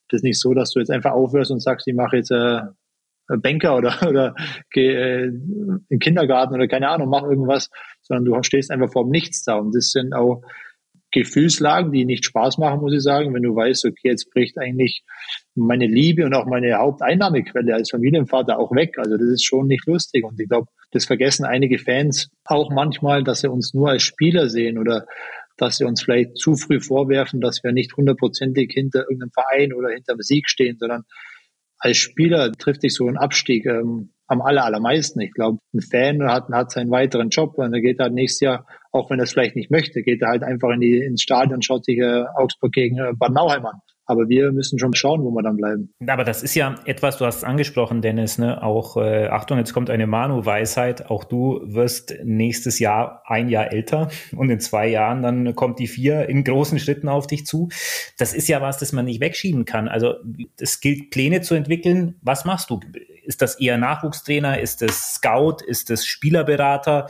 das 0.08 0.20
ist 0.20 0.24
nicht 0.24 0.40
so, 0.40 0.54
dass 0.54 0.70
du 0.70 0.80
jetzt 0.80 0.92
einfach 0.92 1.14
aufhörst 1.14 1.50
und 1.50 1.64
sagst, 1.64 1.88
ich 1.88 1.96
mache 1.96 2.18
jetzt 2.18 2.30
äh, 2.30 2.62
Banker 3.28 3.76
oder, 3.76 3.98
oder 4.08 4.36
gehe 4.70 5.26
äh, 5.26 5.32
den 5.32 6.00
Kindergarten 6.00 6.54
oder 6.54 6.68
keine 6.68 6.90
Ahnung, 6.90 7.10
mach 7.10 7.24
irgendwas, 7.24 7.72
sondern 8.04 8.26
du 8.26 8.44
stehst 8.44 8.70
einfach 8.70 8.92
vor 8.92 9.06
dem 9.06 9.10
Nichts 9.10 9.44
da. 9.44 9.56
Und 9.56 9.76
das 9.76 9.90
sind 9.90 10.14
auch 10.14 10.44
Gefühlslagen, 11.14 11.92
die 11.92 12.06
nicht 12.06 12.26
Spaß 12.26 12.58
machen, 12.58 12.82
muss 12.82 12.94
ich 12.94 13.02
sagen. 13.02 13.34
Wenn 13.34 13.44
du 13.44 13.56
weißt, 13.56 13.86
okay, 13.86 14.10
jetzt 14.10 14.30
bricht 14.32 14.58
eigentlich 14.58 15.04
meine 15.56 15.86
Liebe 15.88 16.26
und 16.26 16.34
auch 16.34 16.46
meine 16.46 16.74
Haupteinnahmequelle 16.74 17.74
als 17.74 17.92
Familienvater 17.92 18.60
auch 18.60 18.72
weg. 18.72 18.98
Also 18.98 19.16
das 19.18 19.28
ist 19.28 19.46
schon 19.46 19.68
nicht 19.68 19.86
lustig. 19.86 20.26
Und 20.26 20.40
ich 20.40 20.50
glaube, 20.50 20.68
das 20.92 21.06
vergessen 21.06 21.46
einige 21.46 21.80
Fans 21.80 22.30
auch 22.46 22.72
manchmal, 22.72 23.24
dass 23.24 23.42
sie 23.42 23.50
uns 23.50 23.74
nur 23.74 23.90
als 23.90 24.04
Spieler 24.04 24.50
sehen 24.50 24.78
oder 24.78 25.06
dass 25.56 25.78
sie 25.78 25.86
uns 25.86 26.02
vielleicht 26.02 26.38
zu 26.38 26.56
früh 26.56 26.80
vorwerfen, 26.80 27.40
dass 27.40 27.64
wir 27.64 27.72
nicht 27.72 27.96
hundertprozentig 27.96 28.72
hinter 28.74 29.02
irgendeinem 29.02 29.32
Verein 29.32 29.74
oder 29.74 29.90
hinter 29.90 30.16
dem 30.16 30.22
Sieg 30.22 30.50
stehen, 30.50 30.78
sondern 30.80 31.04
als 31.84 31.98
Spieler 31.98 32.54
trifft 32.54 32.84
dich 32.84 32.94
so 32.94 33.08
ein 33.08 33.18
Abstieg 33.18 33.66
ähm, 33.66 34.14
am 34.28 34.42
aller, 34.42 34.64
allermeisten. 34.64 35.20
Ich 35.20 35.34
glaube, 35.34 35.60
ein 35.74 35.82
Fan 35.82 36.24
hat, 36.24 36.48
hat 36.50 36.72
seinen 36.72 36.92
weiteren 36.92 37.28
Job 37.28 37.58
und 37.58 37.74
er 37.74 37.82
geht 37.82 38.00
halt 38.00 38.14
nächstes 38.14 38.40
Jahr, 38.40 38.66
auch 38.94 39.10
wenn 39.10 39.20
er 39.20 39.24
es 39.24 39.34
vielleicht 39.34 39.58
nicht 39.58 39.70
möchte, 39.70 40.02
geht 40.02 40.22
er 40.22 40.30
halt 40.30 40.44
einfach 40.44 40.70
in 40.70 40.80
die, 40.80 40.98
ins 41.00 41.22
Stadion 41.22 41.56
und 41.56 41.66
schaut 41.66 41.84
sich 41.84 41.98
äh, 41.98 42.24
Augsburg 42.36 42.72
gegen 42.72 43.00
äh, 43.00 43.12
Bad 43.14 43.34
Nauheim 43.34 43.66
an. 43.66 43.82
Aber 44.06 44.28
wir 44.28 44.52
müssen 44.52 44.80
schon 44.80 44.94
schauen, 44.94 45.24
wo 45.24 45.32
wir 45.32 45.44
dann 45.44 45.56
bleiben. 45.56 45.94
Aber 46.08 46.24
das 46.24 46.44
ist 46.44 46.56
ja 46.56 46.76
etwas, 46.86 47.18
du 47.18 47.26
hast 47.26 47.38
es 47.38 47.44
angesprochen, 47.44 48.02
Dennis, 48.02 48.38
ne? 48.38 48.62
Auch, 48.62 48.98
äh, 48.98 49.28
Achtung, 49.28 49.58
jetzt 49.58 49.74
kommt 49.74 49.90
eine 49.90 50.08
Manu-Weisheit. 50.08 51.10
Auch 51.10 51.24
du 51.24 51.62
wirst 51.64 52.14
nächstes 52.24 52.80
Jahr 52.80 53.24
ein 53.26 53.50
Jahr 53.50 53.72
älter 53.72 54.10
und 54.36 54.50
in 54.50 54.60
zwei 54.60 54.88
Jahren 54.88 55.22
dann 55.22 55.56
kommt 55.56 55.80
die 55.80 55.88
vier 55.88 56.28
in 56.28 56.44
großen 56.44 56.80
Schritten 56.80 57.08
auf 57.08 57.28
dich 57.28 57.46
zu. 57.46 57.70
Das 58.18 58.34
ist 58.34 58.48
ja 58.50 58.62
was, 58.62 58.78
das 58.78 58.92
man 58.92 59.06
nicht 59.06 59.22
wegschieben 59.22 59.66
kann. 59.66 59.88
Also 59.88 60.16
es 60.60 60.82
gilt, 60.82 61.10
Pläne 61.12 61.42
zu 61.42 61.56
entwickeln. 61.56 62.16
Was 62.22 62.44
machst 62.46 62.70
du? 62.70 62.80
Ist 63.24 63.42
das 63.42 63.60
eher 63.60 63.78
Nachwuchstrainer? 63.78 64.60
Ist 64.60 64.82
es 64.82 65.16
Scout? 65.16 65.58
Ist 65.66 65.90
es 65.90 66.06
Spielerberater? 66.06 67.08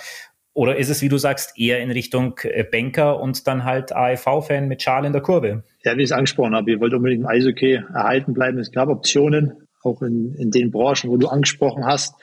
Oder 0.53 0.77
ist 0.77 0.89
es, 0.89 1.01
wie 1.01 1.10
du 1.10 1.17
sagst, 1.17 1.57
eher 1.57 1.79
in 1.81 1.89
Richtung 1.89 2.39
äh, 2.43 2.63
Banker 2.63 3.19
und 3.19 3.48
dann 3.48 3.63
halt 3.63 3.91
AEV-Fan 3.91 4.67
mit 4.67 4.83
Schal 4.83 5.05
in 5.05 5.13
der 5.13 5.22
Kurve? 5.22 5.63
Ja, 5.83 5.98
wie 5.98 6.03
ich 6.03 6.10
es 6.10 6.12
angesprochen 6.12 6.55
habe, 6.55 6.72
ich 6.72 6.79
wollte 6.79 6.98
unbedingt 6.98 7.22
im 7.22 7.27
Eishockey 7.27 7.81
erhalten 7.93 8.33
bleiben. 8.33 8.60
Es 8.60 8.72
gab 8.72 8.89
Optionen, 8.89 9.67
auch 9.83 10.01
in, 10.01 10.36
in 10.36 10.51
den 10.51 10.72
Branchen, 10.72 11.10
wo 11.10 11.17
du 11.17 11.27
angesprochen 11.27 11.86
hast. 11.86 12.15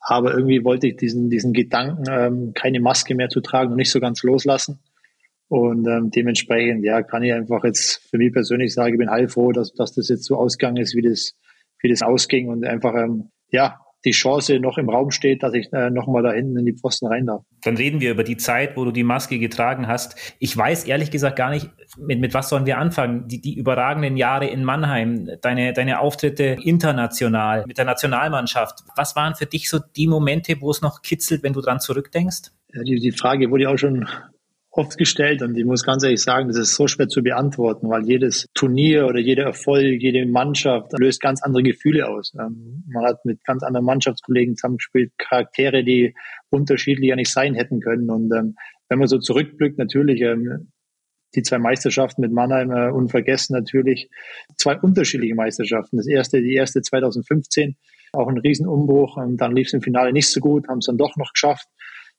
Aber 0.00 0.32
irgendwie 0.32 0.64
wollte 0.64 0.88
ich 0.88 0.96
diesen, 0.96 1.30
diesen 1.30 1.52
Gedanken, 1.52 2.04
ähm, 2.10 2.52
keine 2.54 2.80
Maske 2.80 3.14
mehr 3.14 3.28
zu 3.28 3.40
tragen 3.40 3.70
und 3.70 3.76
nicht 3.76 3.90
so 3.90 4.00
ganz 4.00 4.22
loslassen. 4.22 4.80
Und 5.48 5.86
ähm, 5.86 6.10
dementsprechend, 6.10 6.84
ja, 6.84 7.02
kann 7.02 7.22
ich 7.22 7.32
einfach 7.32 7.64
jetzt 7.64 8.08
für 8.08 8.18
mich 8.18 8.32
persönlich 8.32 8.72
sagen, 8.72 8.94
ich 8.94 8.98
bin 8.98 9.10
heilfroh, 9.10 9.52
dass, 9.52 9.72
dass 9.72 9.92
das 9.92 10.08
jetzt 10.08 10.24
so 10.24 10.36
ausgegangen 10.36 10.78
ist, 10.78 10.94
wie 10.94 11.02
das, 11.02 11.34
wie 11.80 11.88
das 11.88 12.02
ausging 12.02 12.48
und 12.48 12.64
einfach, 12.64 12.94
ähm, 12.94 13.30
ja, 13.50 13.80
die 14.04 14.12
Chance 14.12 14.58
noch 14.60 14.78
im 14.78 14.88
Raum 14.88 15.10
steht, 15.10 15.42
dass 15.42 15.54
ich 15.54 15.72
äh, 15.72 15.90
nochmal 15.90 16.22
da 16.22 16.32
hinten 16.32 16.56
in 16.58 16.66
die 16.66 16.72
Pfosten 16.72 17.06
rein 17.06 17.26
darf. 17.26 17.42
Dann 17.62 17.76
reden 17.76 18.00
wir 18.00 18.10
über 18.10 18.24
die 18.24 18.36
Zeit, 18.36 18.76
wo 18.76 18.84
du 18.84 18.92
die 18.92 19.04
Maske 19.04 19.38
getragen 19.38 19.86
hast. 19.86 20.36
Ich 20.38 20.56
weiß 20.56 20.84
ehrlich 20.84 21.10
gesagt 21.10 21.36
gar 21.36 21.50
nicht, 21.50 21.68
mit, 21.98 22.20
mit 22.20 22.32
was 22.34 22.48
sollen 22.48 22.66
wir 22.66 22.78
anfangen? 22.78 23.28
Die, 23.28 23.40
die 23.40 23.56
überragenden 23.56 24.16
Jahre 24.16 24.46
in 24.46 24.64
Mannheim, 24.64 25.28
deine, 25.42 25.72
deine 25.72 26.00
Auftritte 26.00 26.56
international, 26.62 27.64
mit 27.66 27.78
der 27.78 27.84
Nationalmannschaft. 27.84 28.80
Was 28.96 29.16
waren 29.16 29.34
für 29.34 29.46
dich 29.46 29.68
so 29.68 29.78
die 29.78 30.06
Momente, 30.06 30.60
wo 30.60 30.70
es 30.70 30.80
noch 30.80 31.02
kitzelt, 31.02 31.42
wenn 31.42 31.52
du 31.52 31.60
dran 31.60 31.80
zurückdenkst? 31.80 32.52
Ja, 32.72 32.82
die, 32.82 33.00
die 33.00 33.12
Frage 33.12 33.50
wurde 33.50 33.64
ja 33.64 33.70
auch 33.70 33.78
schon 33.78 34.08
oft 34.80 34.96
gestellt 34.96 35.42
und 35.42 35.56
ich 35.56 35.64
muss 35.64 35.84
ganz 35.84 36.02
ehrlich 36.02 36.22
sagen, 36.22 36.48
das 36.48 36.56
ist 36.56 36.74
so 36.74 36.88
schwer 36.88 37.08
zu 37.08 37.22
beantworten, 37.22 37.88
weil 37.90 38.06
jedes 38.06 38.46
Turnier 38.54 39.06
oder 39.06 39.20
jeder 39.20 39.44
Erfolg, 39.44 40.00
jede 40.00 40.26
Mannschaft 40.26 40.98
löst 40.98 41.20
ganz 41.20 41.42
andere 41.42 41.62
Gefühle 41.62 42.08
aus. 42.08 42.32
Ähm, 42.38 42.84
man 42.88 43.04
hat 43.04 43.24
mit 43.24 43.44
ganz 43.44 43.62
anderen 43.62 43.84
Mannschaftskollegen 43.84 44.56
zusammengespielt, 44.56 45.12
Charaktere, 45.18 45.84
die 45.84 46.14
unterschiedlicher 46.48 47.16
nicht 47.16 47.30
sein 47.30 47.54
hätten 47.54 47.80
können. 47.80 48.10
Und 48.10 48.32
ähm, 48.32 48.56
wenn 48.88 48.98
man 48.98 49.08
so 49.08 49.18
zurückblickt, 49.18 49.78
natürlich 49.78 50.22
ähm, 50.22 50.72
die 51.34 51.42
zwei 51.42 51.58
Meisterschaften 51.58 52.22
mit 52.22 52.32
Mannheim 52.32 52.70
äh, 52.70 52.90
unvergessen 52.90 53.54
natürlich 53.54 54.10
zwei 54.56 54.78
unterschiedliche 54.78 55.34
Meisterschaften. 55.34 55.98
Das 55.98 56.06
erste, 56.06 56.40
die 56.40 56.54
erste 56.54 56.82
2015, 56.82 57.76
auch 58.12 58.28
ein 58.28 58.38
Riesenumbruch. 58.38 59.16
Und 59.16 59.36
dann 59.36 59.54
lief 59.54 59.68
es 59.68 59.74
im 59.74 59.82
Finale 59.82 60.12
nicht 60.12 60.28
so 60.28 60.40
gut, 60.40 60.68
haben 60.68 60.78
es 60.78 60.86
dann 60.86 60.98
doch 60.98 61.16
noch 61.16 61.32
geschafft. 61.32 61.68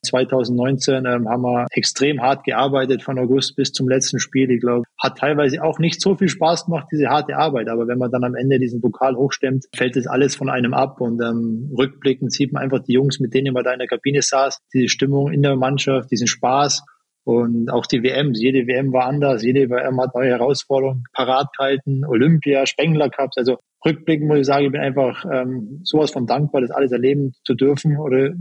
2019 0.03 1.05
ähm, 1.05 1.29
haben 1.29 1.43
wir 1.43 1.67
extrem 1.71 2.21
hart 2.21 2.43
gearbeitet 2.43 3.03
von 3.03 3.19
August 3.19 3.55
bis 3.55 3.71
zum 3.71 3.87
letzten 3.87 4.19
Spiel. 4.19 4.49
Ich 4.51 4.61
glaube, 4.61 4.83
hat 5.01 5.17
teilweise 5.17 5.63
auch 5.63 5.79
nicht 5.79 6.01
so 6.01 6.15
viel 6.15 6.29
Spaß 6.29 6.65
gemacht, 6.65 6.87
diese 6.91 7.07
harte 7.07 7.37
Arbeit. 7.37 7.69
Aber 7.69 7.87
wenn 7.87 7.97
man 7.97 8.11
dann 8.11 8.23
am 8.23 8.35
Ende 8.35 8.59
diesen 8.59 8.81
Pokal 8.81 9.15
hochstemmt, 9.15 9.65
fällt 9.75 9.95
das 9.95 10.07
alles 10.07 10.35
von 10.35 10.49
einem 10.49 10.73
ab. 10.73 11.01
Und 11.01 11.21
ähm, 11.21 11.73
rückblickend 11.77 12.31
sieht 12.31 12.53
man 12.53 12.63
einfach 12.63 12.79
die 12.79 12.93
Jungs, 12.93 13.19
mit 13.19 13.33
denen 13.33 13.53
man 13.53 13.63
da 13.63 13.73
in 13.73 13.79
der 13.79 13.87
Kabine 13.87 14.21
saß, 14.21 14.59
diese 14.73 14.89
Stimmung 14.89 15.31
in 15.31 15.43
der 15.43 15.55
Mannschaft, 15.55 16.11
diesen 16.11 16.27
Spaß. 16.27 16.83
Und 17.23 17.69
auch 17.69 17.85
die 17.85 18.01
WMs, 18.01 18.41
jede 18.41 18.65
WM 18.65 18.91
war 18.93 19.05
anders, 19.05 19.43
jede 19.43 19.69
WM 19.69 20.01
hat 20.01 20.15
neue 20.15 20.29
Herausforderungen 20.29 21.03
parat 21.13 21.55
gehalten, 21.55 22.03
Olympia, 22.05 22.65
Spengler 22.65 23.09
Cups. 23.09 23.37
Also 23.37 23.59
rückblickend 23.85 24.27
muss 24.27 24.39
ich 24.39 24.45
sagen, 24.47 24.65
ich 24.65 24.71
bin 24.71 24.81
einfach 24.81 25.23
ähm, 25.31 25.81
sowas 25.83 26.09
von 26.11 26.25
dankbar, 26.25 26.61
das 26.61 26.71
alles 26.71 26.91
erleben 26.91 27.33
zu 27.43 27.53
dürfen 27.53 27.97
oder 27.97 28.31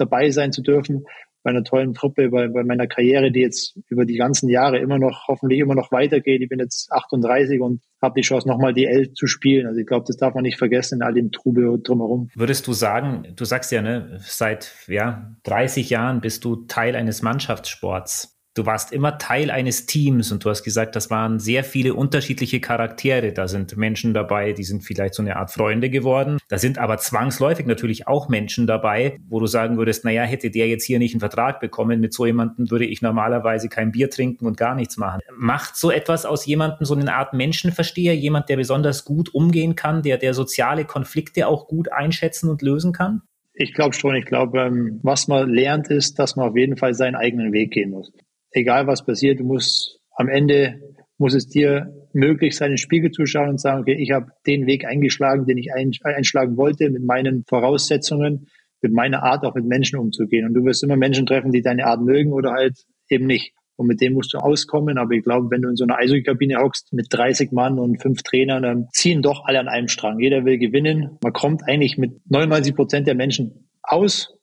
dabei 0.00 0.30
sein 0.30 0.52
zu 0.52 0.62
dürfen 0.62 1.04
bei 1.42 1.50
einer 1.50 1.64
tollen 1.64 1.94
Truppe, 1.94 2.30
bei, 2.30 2.48
bei 2.48 2.64
meiner 2.64 2.86
Karriere, 2.86 3.30
die 3.30 3.40
jetzt 3.40 3.78
über 3.88 4.04
die 4.04 4.16
ganzen 4.16 4.48
Jahre 4.48 4.78
immer 4.78 4.98
noch, 4.98 5.28
hoffentlich 5.28 5.60
immer 5.60 5.74
noch 5.74 5.92
weitergeht. 5.92 6.42
Ich 6.42 6.48
bin 6.48 6.58
jetzt 6.58 6.90
38 6.92 7.60
und 7.60 7.80
habe 8.02 8.20
die 8.20 8.26
Chance, 8.26 8.48
nochmal 8.48 8.74
die 8.74 8.86
L 8.86 9.12
zu 9.12 9.26
spielen. 9.26 9.66
Also 9.66 9.80
ich 9.80 9.86
glaube, 9.86 10.04
das 10.06 10.16
darf 10.16 10.34
man 10.34 10.42
nicht 10.42 10.58
vergessen 10.58 10.96
in 10.96 11.02
all 11.02 11.14
dem 11.14 11.30
Trubel 11.30 11.80
drumherum. 11.82 12.28
Würdest 12.34 12.66
du 12.66 12.72
sagen, 12.72 13.28
du 13.34 13.44
sagst 13.44 13.72
ja, 13.72 13.82
ne, 13.82 14.18
seit 14.20 14.74
ja, 14.88 15.36
30 15.44 15.90
Jahren 15.90 16.20
bist 16.20 16.44
du 16.44 16.66
Teil 16.66 16.96
eines 16.96 17.22
Mannschaftssports 17.22 18.37
du 18.58 18.66
warst 18.66 18.92
immer 18.92 19.18
Teil 19.18 19.50
eines 19.50 19.86
Teams 19.86 20.32
und 20.32 20.44
du 20.44 20.50
hast 20.50 20.64
gesagt, 20.64 20.96
das 20.96 21.10
waren 21.10 21.38
sehr 21.38 21.62
viele 21.62 21.94
unterschiedliche 21.94 22.60
Charaktere. 22.60 23.32
Da 23.32 23.46
sind 23.46 23.76
Menschen 23.76 24.14
dabei, 24.14 24.52
die 24.52 24.64
sind 24.64 24.82
vielleicht 24.82 25.14
so 25.14 25.22
eine 25.22 25.36
Art 25.36 25.52
Freunde 25.52 25.90
geworden. 25.90 26.38
Da 26.48 26.58
sind 26.58 26.78
aber 26.78 26.98
zwangsläufig 26.98 27.66
natürlich 27.66 28.08
auch 28.08 28.28
Menschen 28.28 28.66
dabei, 28.66 29.18
wo 29.28 29.38
du 29.38 29.46
sagen 29.46 29.78
würdest, 29.78 30.04
naja, 30.04 30.24
hätte 30.24 30.50
der 30.50 30.66
jetzt 30.66 30.84
hier 30.84 30.98
nicht 30.98 31.14
einen 31.14 31.20
Vertrag 31.20 31.60
bekommen, 31.60 32.00
mit 32.00 32.12
so 32.12 32.26
jemandem 32.26 32.70
würde 32.70 32.84
ich 32.84 33.00
normalerweise 33.00 33.68
kein 33.68 33.92
Bier 33.92 34.10
trinken 34.10 34.46
und 34.46 34.56
gar 34.56 34.74
nichts 34.74 34.96
machen. 34.96 35.20
Macht 35.36 35.76
so 35.76 35.90
etwas 35.92 36.26
aus 36.26 36.44
jemandem 36.44 36.84
so 36.84 36.94
eine 36.94 37.14
Art 37.14 37.34
Menschenversteher, 37.34 38.16
jemand, 38.16 38.48
der 38.48 38.56
besonders 38.56 39.04
gut 39.04 39.32
umgehen 39.32 39.76
kann, 39.76 40.02
der, 40.02 40.18
der 40.18 40.34
soziale 40.34 40.84
Konflikte 40.84 41.46
auch 41.46 41.68
gut 41.68 41.92
einschätzen 41.92 42.50
und 42.50 42.62
lösen 42.62 42.92
kann? 42.92 43.22
Ich 43.54 43.72
glaube 43.72 43.94
schon. 43.94 44.16
Ich 44.16 44.24
glaube, 44.24 44.60
ähm, 44.60 45.00
was 45.02 45.28
man 45.28 45.48
lernt, 45.48 45.88
ist, 45.88 46.18
dass 46.18 46.36
man 46.36 46.48
auf 46.48 46.56
jeden 46.56 46.76
Fall 46.76 46.94
seinen 46.94 47.16
eigenen 47.16 47.52
Weg 47.52 47.72
gehen 47.72 47.90
muss 47.90 48.12
egal 48.50 48.86
was 48.86 49.04
passiert, 49.04 49.40
du 49.40 49.44
musst 49.44 50.00
am 50.16 50.28
Ende 50.28 50.80
muss 51.18 51.34
es 51.34 51.48
dir 51.48 51.92
möglich 52.12 52.56
sein, 52.56 52.68
in 52.68 52.72
den 52.72 52.78
Spiegel 52.78 53.10
zu 53.10 53.26
schauen 53.26 53.50
und 53.50 53.60
sagen, 53.60 53.80
okay, 53.80 53.96
ich 53.98 54.12
habe 54.12 54.30
den 54.46 54.66
Weg 54.66 54.84
eingeschlagen, 54.84 55.46
den 55.46 55.58
ich 55.58 55.72
einschlagen 55.74 56.56
wollte, 56.56 56.90
mit 56.90 57.04
meinen 57.04 57.44
Voraussetzungen, 57.46 58.46
mit 58.80 58.92
meiner 58.92 59.24
Art 59.24 59.44
auch 59.44 59.54
mit 59.54 59.64
Menschen 59.64 59.98
umzugehen. 59.98 60.46
Und 60.46 60.54
du 60.54 60.64
wirst 60.64 60.84
immer 60.84 60.96
Menschen 60.96 61.26
treffen, 61.26 61.50
die 61.50 61.62
deine 61.62 61.86
Art 61.86 62.00
mögen 62.00 62.32
oder 62.32 62.52
halt 62.52 62.84
eben 63.08 63.26
nicht. 63.26 63.52
Und 63.76 63.86
mit 63.86 64.00
dem 64.00 64.14
musst 64.14 64.32
du 64.34 64.38
auskommen. 64.38 64.98
Aber 64.98 65.12
ich 65.12 65.22
glaube, 65.22 65.50
wenn 65.50 65.62
du 65.62 65.68
in 65.68 65.76
so 65.76 65.84
einer 65.84 65.98
Eishockey-Kabine 65.98 66.58
hockst 66.58 66.92
mit 66.92 67.06
30 67.10 67.52
Mann 67.52 67.78
und 67.78 68.00
fünf 68.00 68.22
Trainern, 68.22 68.62
dann 68.62 68.88
ziehen 68.92 69.22
doch 69.22 69.44
alle 69.44 69.60
an 69.60 69.68
einem 69.68 69.88
Strang. 69.88 70.20
Jeder 70.20 70.44
will 70.44 70.58
gewinnen. 70.58 71.18
Man 71.22 71.32
kommt 71.32 71.62
eigentlich 71.66 71.98
mit 71.98 72.20
99 72.28 72.74
Prozent 72.74 73.06
der 73.06 73.14
Menschen 73.14 73.68
aus. 73.82 74.34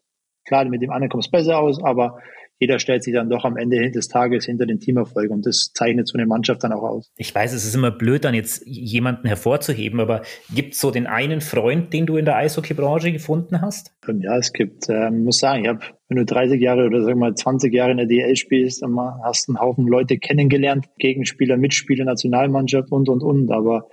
Klar, 0.45 0.65
mit 0.65 0.81
dem 0.81 0.91
anderen 0.91 1.09
kommt 1.09 1.25
es 1.25 1.31
besser 1.31 1.57
aus, 1.59 1.83
aber 1.83 2.19
jeder 2.59 2.79
stellt 2.79 3.03
sich 3.03 3.13
dann 3.13 3.29
doch 3.29 3.43
am 3.43 3.57
Ende 3.57 3.91
des 3.91 4.07
Tages 4.07 4.45
hinter 4.45 4.65
den 4.65 4.79
Teamerfolg 4.79 5.29
und 5.29 5.45
das 5.45 5.71
zeichnet 5.73 6.07
so 6.07 6.17
eine 6.17 6.25
Mannschaft 6.25 6.63
dann 6.63 6.71
auch 6.71 6.83
aus. 6.83 7.11
Ich 7.17 7.35
weiß, 7.35 7.53
es 7.53 7.65
ist 7.65 7.75
immer 7.75 7.91
blöd, 7.91 8.23
dann 8.23 8.33
jetzt 8.33 8.65
jemanden 8.65 9.27
hervorzuheben, 9.27 9.99
aber 9.99 10.21
gibt 10.53 10.73
es 10.73 10.79
so 10.79 10.91
den 10.91 11.05
einen 11.05 11.41
Freund, 11.41 11.91
den 11.91 12.05
du 12.05 12.15
in 12.15 12.25
der 12.25 12.37
Eishockeybranche 12.37 13.11
gefunden 13.11 13.61
hast? 13.61 13.93
Ja, 14.07 14.37
es 14.37 14.53
gibt, 14.53 14.87
äh, 14.87 15.11
muss 15.11 15.39
sagen, 15.39 15.63
ich 15.63 15.69
habe, 15.69 15.79
wenn 16.07 16.17
du 16.17 16.25
30 16.25 16.61
Jahre 16.61 16.85
oder 16.85 17.01
sagen 17.01 17.19
wir 17.19 17.29
mal 17.29 17.35
20 17.35 17.73
Jahre 17.73 17.91
in 17.91 17.97
der 17.97 18.07
DL 18.07 18.35
spielst, 18.37 18.81
dann 18.81 18.95
hast 19.23 19.47
du 19.47 19.51
einen 19.51 19.59
Haufen 19.59 19.87
Leute 19.87 20.17
kennengelernt, 20.17 20.85
Gegenspieler, 20.97 21.57
Mitspieler, 21.57 22.05
Nationalmannschaft 22.05 22.91
und 22.91 23.09
und 23.09 23.21
und. 23.21 23.51
Aber 23.51 23.89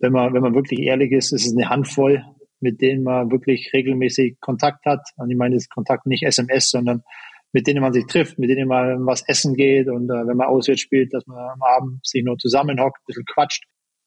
wenn 0.00 0.12
man, 0.12 0.34
wenn 0.34 0.42
man 0.42 0.54
wirklich 0.54 0.80
ehrlich 0.80 1.12
ist, 1.12 1.32
ist 1.32 1.46
es 1.46 1.56
eine 1.56 1.70
Handvoll, 1.70 2.22
mit 2.60 2.80
denen 2.82 3.04
man 3.04 3.30
wirklich 3.30 3.70
regelmäßig 3.72 4.38
Kontakt 4.40 4.84
hat. 4.84 5.00
Und 5.16 5.30
ich 5.30 5.36
meine, 5.36 5.54
das 5.54 5.68
Kontakt 5.68 6.06
nicht 6.06 6.24
SMS, 6.24 6.70
sondern 6.70 7.02
mit 7.52 7.66
denen 7.66 7.82
man 7.82 7.92
sich 7.92 8.06
trifft, 8.06 8.38
mit 8.38 8.50
denen 8.50 8.66
man 8.66 9.06
was 9.06 9.22
essen 9.28 9.54
geht 9.54 9.88
und 9.88 10.10
äh, 10.10 10.26
wenn 10.26 10.36
man 10.36 10.48
auswärts 10.48 10.80
spielt, 10.80 11.12
dass 11.12 11.26
man 11.26 11.38
am 11.38 11.62
Abend 11.62 12.06
sich 12.06 12.24
nur 12.24 12.38
zusammenhockt, 12.38 12.98
ein 12.98 13.06
bisschen 13.06 13.24
quatscht. 13.26 13.64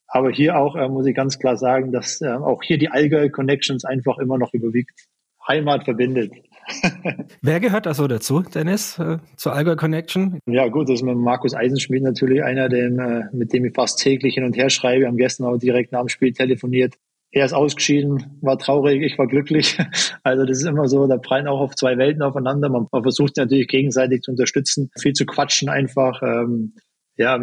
Aber 0.07 0.31
hier 0.31 0.57
auch 0.57 0.75
äh, 0.75 0.87
muss 0.89 1.05
ich 1.05 1.15
ganz 1.15 1.39
klar 1.39 1.57
sagen, 1.57 1.91
dass 1.91 2.21
äh, 2.21 2.29
auch 2.29 2.61
hier 2.63 2.77
die 2.77 2.89
Allgäu 2.89 3.29
Connections 3.29 3.85
einfach 3.85 4.17
immer 4.17 4.37
noch 4.37 4.53
überwiegt. 4.53 5.07
Heimat 5.47 5.83
verbindet. 5.83 6.31
Wer 7.43 7.59
gehört 7.59 7.85
also 7.85 8.07
dazu, 8.07 8.41
Dennis, 8.41 8.97
äh, 8.97 9.19
zur 9.37 9.53
Allgäu 9.53 9.75
Connection? 9.75 10.39
Ja 10.47 10.67
gut, 10.67 10.89
das 10.89 10.95
ist 10.95 11.03
mit 11.03 11.15
Markus 11.15 11.53
Eisenschmidt 11.53 12.01
natürlich 12.01 12.43
einer, 12.43 12.69
den, 12.69 12.97
äh, 12.97 13.23
mit 13.31 13.53
dem 13.53 13.65
ich 13.65 13.75
fast 13.75 13.99
täglich 13.99 14.33
hin 14.33 14.43
und 14.43 14.57
her 14.57 14.71
schreibe. 14.71 15.05
Haben 15.05 15.17
gestern 15.17 15.45
auch 15.45 15.57
direkt 15.57 15.91
nach 15.91 15.99
dem 15.99 16.09
Spiel 16.09 16.33
telefoniert 16.33 16.95
er 17.35 17.45
ist 17.45 17.53
ausgeschieden, 17.53 18.39
war 18.41 18.57
traurig, 18.57 19.03
ich 19.03 19.17
war 19.17 19.27
glücklich. 19.27 19.77
Also 20.23 20.43
das 20.43 20.57
ist 20.57 20.65
immer 20.65 20.87
so, 20.87 21.05
da 21.05 21.17
prallen 21.17 21.47
auch 21.47 21.59
auf 21.59 21.75
zwei 21.75 21.99
Welten 21.99 22.23
aufeinander. 22.23 22.67
Man, 22.67 22.87
versucht 23.03 23.37
natürlich 23.37 23.67
gegenseitig 23.67 24.21
zu 24.21 24.31
unterstützen, 24.31 24.89
viel 24.99 25.13
zu 25.13 25.27
quatschen 25.27 25.69
einfach. 25.69 26.19
Ähm, 26.23 26.73
ja, 27.15 27.39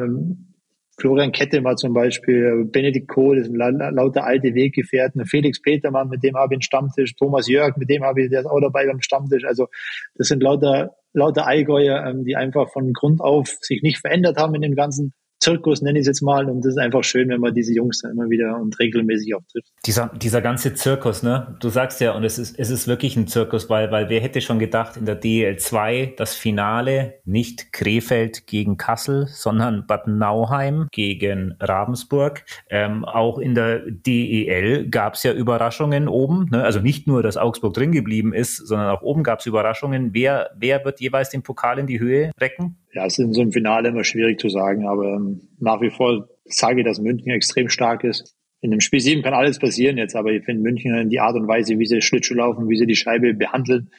Florian 0.98 1.30
Kette 1.30 1.62
war 1.62 1.76
zum 1.76 1.94
Beispiel, 1.94 2.64
Benedikt 2.64 3.06
Kohl, 3.06 3.36
das 3.36 3.46
sind 3.46 3.56
lauter 3.56 4.24
alte 4.24 4.54
Weggefährten, 4.54 5.26
Felix 5.26 5.62
Petermann, 5.62 6.08
mit 6.08 6.24
dem 6.24 6.34
habe 6.34 6.54
ich 6.54 6.56
einen 6.56 6.62
Stammtisch, 6.62 7.14
Thomas 7.14 7.46
Jörg, 7.46 7.76
mit 7.76 7.88
dem 7.88 8.02
habe 8.02 8.22
ich, 8.22 8.30
der 8.30 8.40
ist 8.40 8.46
auch 8.46 8.60
dabei 8.60 8.86
beim 8.86 9.00
Stammtisch. 9.00 9.44
Also 9.44 9.68
das 10.16 10.26
sind 10.26 10.42
lauter, 10.42 10.96
lauter 11.12 11.46
Allgäuer, 11.46 12.04
ähm, 12.04 12.24
die 12.24 12.34
einfach 12.34 12.72
von 12.72 12.92
Grund 12.94 13.20
auf 13.20 13.58
sich 13.60 13.82
nicht 13.82 13.98
verändert 13.98 14.38
haben 14.38 14.56
in 14.56 14.62
dem 14.62 14.74
ganzen 14.74 15.12
Zirkus, 15.42 15.82
nenne 15.82 15.98
ich 15.98 16.02
es 16.02 16.06
jetzt 16.06 16.22
mal. 16.22 16.48
Und 16.48 16.64
das 16.64 16.74
ist 16.74 16.78
einfach 16.78 17.02
schön, 17.02 17.28
wenn 17.28 17.40
man 17.40 17.52
diese 17.52 17.74
Jungs 17.74 18.00
dann 18.00 18.12
immer 18.12 18.30
wieder 18.30 18.56
und 18.60 18.78
regelmäßig 18.78 19.34
auch 19.34 19.42
trifft. 19.50 19.72
Dieser, 19.84 20.12
dieser 20.14 20.40
ganze 20.40 20.74
Zirkus, 20.74 21.22
ne? 21.22 21.56
Du 21.60 21.68
sagst 21.68 22.00
ja, 22.00 22.12
und 22.12 22.22
es 22.22 22.38
ist, 22.38 22.58
es 22.58 22.70
ist 22.70 22.86
wirklich 22.86 23.16
ein 23.16 23.26
Zirkus, 23.26 23.68
weil, 23.68 23.90
weil 23.90 24.08
wer 24.08 24.20
hätte 24.20 24.40
schon 24.40 24.60
gedacht, 24.60 24.96
in 24.96 25.04
der 25.04 25.20
DL2 25.20 26.14
das 26.16 26.34
Finale 26.34 27.14
nicht 27.24 27.72
Krefeld 27.72 28.46
gegen 28.46 28.76
Kassel, 28.76 29.26
sondern 29.26 29.86
Bad 29.86 30.06
Nauheim 30.06 30.86
gegen 30.92 31.54
Ravensburg. 31.58 32.44
Ähm, 32.70 33.04
auch 33.04 33.38
in 33.38 33.56
der 33.56 33.80
DEL 33.90 34.88
gab 34.90 35.14
es 35.14 35.24
ja 35.24 35.32
Überraschungen 35.32 36.06
oben. 36.06 36.46
Ne? 36.52 36.62
Also 36.62 36.78
nicht 36.78 37.08
nur, 37.08 37.22
dass 37.22 37.36
Augsburg 37.36 37.74
drin 37.74 37.90
geblieben 37.90 38.32
ist, 38.32 38.56
sondern 38.56 38.88
auch 38.90 39.02
oben 39.02 39.24
gab 39.24 39.40
es 39.40 39.46
Überraschungen. 39.46 40.14
Wer, 40.14 40.50
wer 40.56 40.84
wird 40.84 41.00
jeweils 41.00 41.30
den 41.30 41.42
Pokal 41.42 41.80
in 41.80 41.88
die 41.88 41.98
Höhe 41.98 42.30
recken? 42.40 42.76
Ja, 42.92 43.06
es 43.06 43.18
ist 43.18 43.24
in 43.24 43.32
so 43.32 43.40
einem 43.40 43.52
Finale 43.52 43.88
immer 43.88 44.04
schwierig 44.04 44.38
zu 44.38 44.48
sagen, 44.48 44.86
aber 44.86 45.14
ähm, 45.14 45.48
nach 45.58 45.80
wie 45.80 45.90
vor 45.90 46.28
sage 46.44 46.80
ich, 46.80 46.86
dass 46.86 47.00
München 47.00 47.30
extrem 47.30 47.68
stark 47.68 48.04
ist. 48.04 48.36
In 48.60 48.70
dem 48.70 48.80
Spiel 48.80 49.00
7 49.00 49.22
kann 49.22 49.34
alles 49.34 49.58
passieren 49.58 49.96
jetzt, 49.96 50.14
aber 50.14 50.30
ich 50.30 50.44
finde 50.44 50.62
München 50.62 51.08
die 51.08 51.20
Art 51.20 51.34
und 51.34 51.48
Weise, 51.48 51.78
wie 51.78 51.86
sie 51.86 52.00
Schlittschuh 52.00 52.34
laufen, 52.34 52.68
wie 52.68 52.76
sie 52.76 52.86
die 52.86 52.94
Scheibe 52.94 53.34
behandeln, 53.34 53.90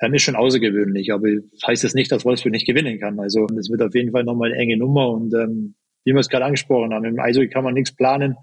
ähm, 0.00 0.14
ist 0.14 0.22
schon 0.22 0.36
außergewöhnlich. 0.36 1.12
Aber 1.12 1.28
das 1.30 1.66
heißt 1.66 1.84
das 1.84 1.94
nicht, 1.94 2.12
dass 2.12 2.24
Wolfsburg 2.24 2.52
nicht 2.52 2.66
gewinnen 2.66 3.00
kann. 3.00 3.18
Also 3.18 3.46
es 3.58 3.70
wird 3.70 3.82
auf 3.82 3.94
jeden 3.94 4.12
Fall 4.12 4.24
nochmal 4.24 4.52
eine 4.52 4.60
enge 4.60 4.76
Nummer 4.76 5.10
und 5.10 5.34
ähm, 5.34 5.74
wie 6.04 6.12
wir 6.12 6.20
es 6.20 6.28
gerade 6.28 6.44
angesprochen 6.44 6.92
haben, 6.92 7.04
im 7.04 7.18
Eishockey 7.18 7.48
kann 7.48 7.64
man 7.64 7.74
nichts 7.74 7.96
planen, 7.96 8.36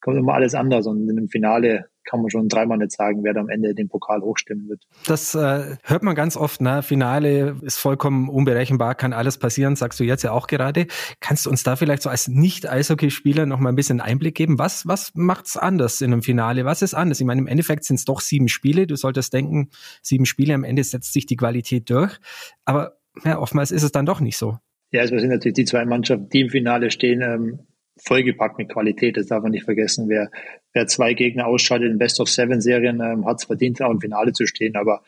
kommt 0.00 0.16
immer 0.16 0.32
alles 0.32 0.54
anders 0.54 0.86
und 0.86 1.08
in 1.08 1.16
dem 1.16 1.28
Finale 1.28 1.86
kann 2.04 2.20
man 2.20 2.30
schon 2.30 2.48
dreimal 2.48 2.78
nicht 2.78 2.92
sagen, 2.92 3.24
wer 3.24 3.34
da 3.34 3.40
am 3.40 3.48
Ende 3.48 3.74
den 3.74 3.88
Pokal 3.88 4.20
hochstimmen 4.20 4.68
wird. 4.68 4.82
Das 5.06 5.34
äh, 5.34 5.76
hört 5.82 6.02
man 6.02 6.14
ganz 6.14 6.36
oft, 6.36 6.60
ne? 6.60 6.82
Finale 6.82 7.56
ist 7.62 7.78
vollkommen 7.78 8.28
unberechenbar, 8.28 8.94
kann 8.94 9.12
alles 9.12 9.38
passieren, 9.38 9.76
sagst 9.76 10.00
du 10.00 10.04
jetzt 10.04 10.22
ja 10.22 10.32
auch 10.32 10.46
gerade. 10.46 10.86
Kannst 11.20 11.46
du 11.46 11.50
uns 11.50 11.62
da 11.62 11.76
vielleicht 11.76 12.02
so 12.02 12.10
als 12.10 12.28
Nicht-Eishockeyspieler 12.28 13.46
noch 13.46 13.58
mal 13.58 13.70
ein 13.70 13.76
bisschen 13.76 14.00
Einblick 14.00 14.34
geben? 14.34 14.58
Was, 14.58 14.86
was 14.86 15.12
macht's 15.14 15.56
anders 15.56 16.00
in 16.00 16.12
einem 16.12 16.22
Finale? 16.22 16.64
Was 16.64 16.82
ist 16.82 16.94
anders? 16.94 17.20
Ich 17.20 17.26
meine, 17.26 17.40
im 17.40 17.46
Endeffekt 17.46 17.84
sind 17.84 17.96
es 17.96 18.04
doch 18.04 18.20
sieben 18.20 18.48
Spiele. 18.48 18.86
Du 18.86 18.96
solltest 18.96 19.32
denken, 19.32 19.70
sieben 20.02 20.26
Spiele, 20.26 20.54
am 20.54 20.64
Ende 20.64 20.84
setzt 20.84 21.12
sich 21.12 21.26
die 21.26 21.36
Qualität 21.36 21.90
durch. 21.90 22.18
Aber 22.64 22.98
ja, 23.24 23.38
oftmals 23.38 23.70
ist 23.70 23.82
es 23.82 23.92
dann 23.92 24.06
doch 24.06 24.20
nicht 24.20 24.36
so. 24.36 24.58
Ja, 24.90 25.02
es 25.02 25.10
sind 25.10 25.28
natürlich 25.28 25.54
die 25.54 25.64
zwei 25.64 25.84
Mannschaften, 25.84 26.28
die 26.28 26.40
im 26.40 26.50
Finale 26.50 26.90
stehen, 26.90 27.22
ähm, 27.22 27.60
vollgepackt 28.04 28.58
mit 28.58 28.68
Qualität. 28.70 29.16
Das 29.16 29.26
darf 29.26 29.42
man 29.42 29.52
nicht 29.52 29.64
vergessen. 29.64 30.08
Wer, 30.08 30.30
wer 30.72 30.86
zwei 30.86 31.14
Gegner 31.14 31.46
ausschaltet 31.46 31.90
in 31.90 31.98
Best 31.98 32.20
of 32.20 32.28
Seven 32.28 32.60
Serien, 32.60 33.00
ähm, 33.00 33.26
hat 33.26 33.38
es 33.40 33.44
verdient, 33.44 33.80
auch 33.82 33.90
im 33.90 34.00
Finale 34.00 34.32
zu 34.32 34.46
stehen. 34.46 34.76
Aber 34.76 35.02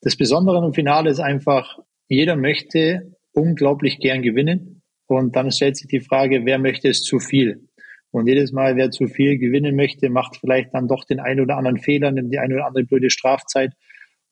das 0.00 0.16
Besondere 0.16 0.64
im 0.64 0.72
Finale 0.72 1.10
ist 1.10 1.20
einfach, 1.20 1.78
jeder 2.08 2.36
möchte 2.36 3.16
unglaublich 3.32 3.98
gern 3.98 4.22
gewinnen. 4.22 4.82
Und 5.06 5.36
dann 5.36 5.50
stellt 5.50 5.76
sich 5.76 5.88
die 5.88 6.00
Frage, 6.00 6.44
wer 6.44 6.58
möchte 6.58 6.88
es 6.88 7.02
zu 7.02 7.18
viel? 7.18 7.68
Und 8.12 8.26
jedes 8.26 8.52
Mal, 8.52 8.76
wer 8.76 8.90
zu 8.90 9.06
viel 9.06 9.38
gewinnen 9.38 9.76
möchte, 9.76 10.10
macht 10.10 10.36
vielleicht 10.36 10.74
dann 10.74 10.88
doch 10.88 11.04
den 11.04 11.20
einen 11.20 11.40
oder 11.40 11.56
anderen 11.56 11.78
Fehler, 11.78 12.10
nimmt 12.10 12.32
die 12.32 12.38
eine 12.38 12.54
oder 12.54 12.66
andere 12.66 12.84
blöde 12.84 13.10
Strafzeit. 13.10 13.72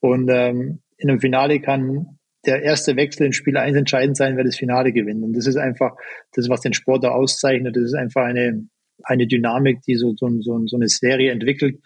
Und 0.00 0.28
ähm, 0.30 0.80
in 0.96 1.10
einem 1.10 1.20
Finale 1.20 1.60
kann 1.60 2.17
der 2.46 2.62
erste 2.62 2.96
Wechsel 2.96 3.26
in 3.26 3.32
Spiel 3.32 3.56
1 3.56 3.76
entscheidend 3.76 4.16
sein, 4.16 4.36
wer 4.36 4.44
das 4.44 4.56
Finale 4.56 4.92
gewinnt. 4.92 5.22
Und 5.24 5.34
das 5.34 5.46
ist 5.46 5.56
einfach 5.56 5.96
das, 6.34 6.48
was 6.48 6.60
den 6.60 6.72
Sport 6.72 7.04
da 7.04 7.10
auszeichnet. 7.10 7.76
Das 7.76 7.84
ist 7.84 7.94
einfach 7.94 8.24
eine, 8.24 8.68
eine 9.02 9.26
Dynamik, 9.26 9.82
die 9.82 9.96
so, 9.96 10.14
so, 10.16 10.28
so, 10.40 10.66
so 10.66 10.76
eine 10.76 10.88
Serie 10.88 11.32
entwickelt, 11.32 11.80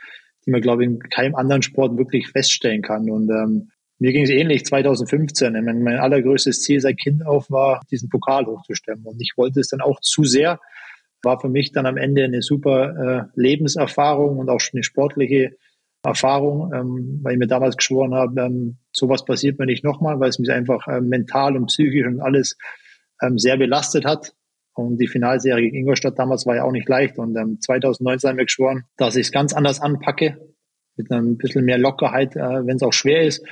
die 0.45 0.51
man, 0.51 0.61
glaube 0.61 0.85
ich, 0.85 0.91
in 0.91 0.99
keinem 0.99 1.35
anderen 1.35 1.63
Sport 1.63 1.97
wirklich 1.97 2.29
feststellen 2.29 2.83
kann. 2.83 3.11
Und 3.11 3.31
ähm, 3.31 3.71
mir 3.99 4.13
ging 4.13 4.25
es 4.25 4.31
ähnlich 4.31 4.65
2015. 4.65 5.53
Mein, 5.53 5.83
mein 5.83 5.99
allergrößtes 5.99 6.61
Ziel 6.61 6.81
seit 6.81 6.99
Kind 6.99 7.25
auf 7.25 7.51
war, 7.51 7.81
diesen 7.91 8.09
Pokal 8.09 8.47
hochzustemmen. 8.47 9.07
Und 9.07 9.21
ich 9.21 9.33
wollte 9.37 9.61
es 9.61 9.69
dann 9.69 9.81
auch 9.81 10.01
zu 10.01 10.25
sehr. 10.25 10.61
War 11.23 11.41
für 11.41 11.49
mich 11.49 11.73
dann 11.73 11.87
am 11.87 11.97
Ende 11.97 12.25
eine 12.25 12.43
super 12.43 13.31
äh, 13.37 13.41
Lebenserfahrung 13.41 14.39
und 14.39 14.49
auch 14.49 14.61
eine 14.73 14.83
sportliche 14.83 15.53
Erfahrung, 16.03 16.73
ähm, 16.75 17.21
weil 17.23 17.35
ich 17.35 17.39
mir 17.39 17.47
damals 17.47 17.77
geschworen 17.77 18.15
habe, 18.15 18.41
ähm, 18.41 18.77
sowas 18.93 19.25
passiert 19.25 19.59
mir 19.59 19.67
nicht 19.67 19.85
nochmal, 19.85 20.19
weil 20.21 20.31
es 20.31 20.39
mich 20.39 20.51
einfach 20.51 20.87
ähm, 20.89 21.09
mental 21.09 21.57
und 21.57 21.67
psychisch 21.67 22.07
und 22.07 22.21
alles 22.21 22.57
ähm, 23.23 23.39
sehr 23.39 23.57
belastet 23.57 24.05
hat. 24.05 24.35
Und 24.75 24.99
die 24.99 25.07
Finalserie 25.07 25.65
gegen 25.65 25.77
Ingolstadt 25.77 26.19
damals 26.19 26.47
war 26.47 26.57
ja 26.57 26.65
auch 26.65 26.73
nicht 26.73 26.89
leicht. 26.89 27.19
Und 27.19 27.37
ähm, 27.37 27.61
2019 27.61 28.31
haben 28.31 28.37
wir 28.39 28.47
geschworen, 28.47 28.85
dass 28.97 29.17
ich 29.17 29.27
es 29.27 29.33
ganz 29.33 29.53
anders 29.53 29.81
anpacke, 29.81 30.39
mit 30.97 31.11
ein 31.11 31.37
bisschen 31.37 31.65
mehr 31.65 31.79
Lockerheit, 31.79 32.37
äh, 32.37 32.67
wenn 32.67 32.77
es 32.77 32.83
auch 32.83 32.93
schwer 32.93 33.23
ist, 33.23 33.45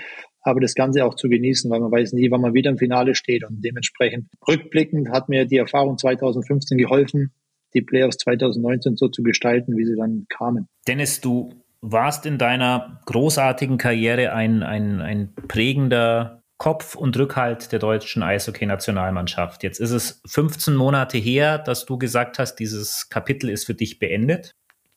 aber 0.42 0.60
das 0.60 0.74
Ganze 0.74 1.04
auch 1.04 1.14
zu 1.14 1.28
genießen, 1.28 1.70
weil 1.70 1.80
man 1.80 1.92
weiß 1.92 2.14
nie, 2.14 2.30
wann 2.30 2.40
man 2.40 2.54
wieder 2.54 2.70
im 2.70 2.78
Finale 2.78 3.14
steht. 3.14 3.44
Und 3.44 3.62
dementsprechend 3.62 4.28
rückblickend 4.48 5.10
hat 5.10 5.28
mir 5.28 5.44
die 5.44 5.58
Erfahrung 5.58 5.98
2015 5.98 6.78
geholfen, 6.78 7.32
die 7.74 7.82
Playoffs 7.82 8.16
2019 8.18 8.96
so 8.96 9.08
zu 9.08 9.22
gestalten, 9.22 9.76
wie 9.76 9.84
sie 9.84 9.96
dann 9.96 10.26
kamen. 10.28 10.66
Dennis, 10.86 11.20
du 11.20 11.50
warst 11.80 12.26
in 12.26 12.38
deiner 12.38 13.00
großartigen 13.06 13.78
Karriere 13.78 14.32
ein, 14.32 14.62
ein, 14.62 15.00
ein 15.00 15.34
prägender 15.48 16.42
Kopf 16.58 16.94
und 16.94 17.16
Rückhalt 17.16 17.72
der 17.72 17.78
deutschen 17.78 18.22
Eishockey-Nationalmannschaft. 18.22 19.62
Jetzt 19.62 19.80
ist 19.80 19.92
es 19.92 20.20
15 20.26 20.74
Monate 20.76 21.16
her, 21.16 21.56
dass 21.56 21.86
du 21.86 21.96
gesagt 21.96 22.38
hast, 22.38 22.56
dieses 22.56 23.08
Kapitel 23.08 23.48
ist 23.48 23.64
für 23.64 23.74
dich 23.74 23.98
beendet. 23.98 24.52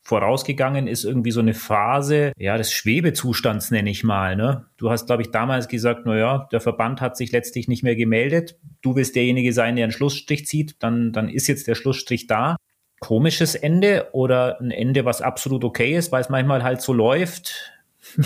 Vorausgegangen 0.06 0.88
ist 0.88 1.06
irgendwie 1.06 1.32
so 1.32 1.40
eine 1.40 1.54
Phase, 1.54 2.34
ja, 2.38 2.58
des 2.58 2.74
Schwebezustands 2.74 3.72
nenne 3.72 3.90
ich 3.90 4.04
mal. 4.04 4.36
Ne? 4.36 4.66
Du 4.76 4.90
hast, 4.90 5.06
glaube 5.06 5.22
ich, 5.22 5.32
damals 5.32 5.70
gesagt, 5.70 6.02
na 6.04 6.18
ja, 6.18 6.50
der 6.52 6.60
Verband 6.60 7.00
hat 7.00 7.16
sich 7.16 7.32
letztlich 7.32 7.70
nicht 7.70 7.84
mehr 7.84 7.96
gemeldet. 7.96 8.60
Du 8.82 8.98
willst 8.98 9.16
derjenige 9.16 9.54
sein, 9.54 9.78
der 9.78 9.86
einen 9.86 9.94
Schlussstrich 9.94 10.46
zieht. 10.46 10.84
Dann, 10.84 11.14
dann 11.14 11.30
ist 11.30 11.48
jetzt 11.48 11.68
der 11.68 11.76
Schlussstrich 11.76 12.28
da 12.28 12.58
komisches 13.04 13.54
Ende 13.56 14.08
oder 14.14 14.62
ein 14.62 14.72
Ende, 14.72 15.04
was 15.04 15.22
absolut 15.22 15.66
okay 15.66 15.98
ist, 15.98 16.14
weil 16.14 16.22
es 16.22 16.30
manchmal 16.30 16.64
halt 16.64 16.80
so 16.82 16.94
läuft, 16.94 17.74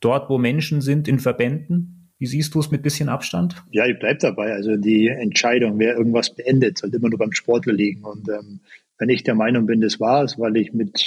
dort, 0.00 0.30
wo 0.30 0.38
Menschen 0.38 0.80
sind, 0.80 1.08
in 1.08 1.18
Verbänden? 1.18 2.12
Wie 2.16 2.26
siehst 2.26 2.54
du 2.54 2.60
es 2.60 2.70
mit 2.70 2.84
bisschen 2.84 3.08
Abstand? 3.08 3.64
Ja, 3.72 3.84
ich 3.84 3.98
bleibe 3.98 4.20
dabei. 4.20 4.52
Also 4.52 4.76
die 4.76 5.08
Entscheidung, 5.08 5.80
wer 5.80 5.96
irgendwas 5.96 6.32
beendet, 6.32 6.78
sollte 6.78 6.98
immer 6.98 7.08
nur 7.08 7.18
beim 7.18 7.32
Sportler 7.32 7.72
liegen. 7.72 8.04
Und 8.04 8.28
ähm, 8.28 8.60
wenn 8.96 9.08
ich 9.08 9.24
der 9.24 9.34
Meinung 9.34 9.66
bin, 9.66 9.80
das 9.80 9.98
war 9.98 10.22
es, 10.22 10.38
weil 10.38 10.56
ich 10.56 10.72
mit, 10.72 11.04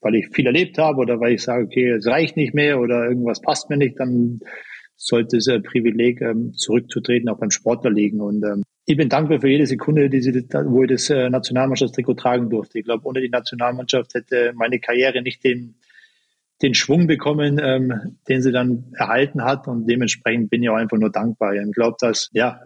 weil 0.00 0.14
ich 0.14 0.28
viel 0.30 0.46
erlebt 0.46 0.78
habe 0.78 1.02
oder 1.02 1.20
weil 1.20 1.34
ich 1.34 1.42
sage, 1.42 1.66
okay, 1.66 1.90
es 1.90 2.06
reicht 2.06 2.38
nicht 2.38 2.54
mehr 2.54 2.80
oder 2.80 3.04
irgendwas 3.04 3.42
passt 3.42 3.68
mir 3.68 3.76
nicht, 3.76 4.00
dann 4.00 4.40
sollte 4.96 5.36
das 5.36 5.62
Privileg, 5.62 6.22
ähm, 6.22 6.54
zurückzutreten, 6.54 7.28
auch 7.28 7.38
beim 7.38 7.50
Sportler 7.50 7.90
liegen. 7.90 8.22
Und 8.22 8.42
ähm, 8.42 8.62
ich 8.84 8.96
bin 8.96 9.08
dankbar 9.08 9.40
für 9.40 9.48
jede 9.48 9.66
Sekunde, 9.66 10.10
die 10.10 10.20
sie, 10.20 10.32
wo 10.32 10.82
ich 10.82 10.90
das 10.90 11.08
äh, 11.10 11.30
Nationalmannschaftstrikot 11.30 12.14
tragen 12.14 12.50
durfte. 12.50 12.78
Ich 12.78 12.84
glaube, 12.84 13.06
ohne 13.06 13.20
die 13.20 13.28
Nationalmannschaft 13.28 14.14
hätte 14.14 14.52
meine 14.56 14.80
Karriere 14.80 15.22
nicht 15.22 15.44
den, 15.44 15.76
den 16.62 16.74
Schwung 16.74 17.06
bekommen, 17.06 17.60
ähm, 17.62 18.18
den 18.28 18.42
sie 18.42 18.50
dann 18.50 18.92
erhalten 18.96 19.44
hat. 19.44 19.68
Und 19.68 19.86
dementsprechend 19.86 20.50
bin 20.50 20.62
ich 20.62 20.68
auch 20.68 20.76
einfach 20.76 20.98
nur 20.98 21.10
dankbar. 21.10 21.54
Ich 21.54 21.72
glaube, 21.72 21.96
dass, 22.00 22.28
ja, 22.32 22.60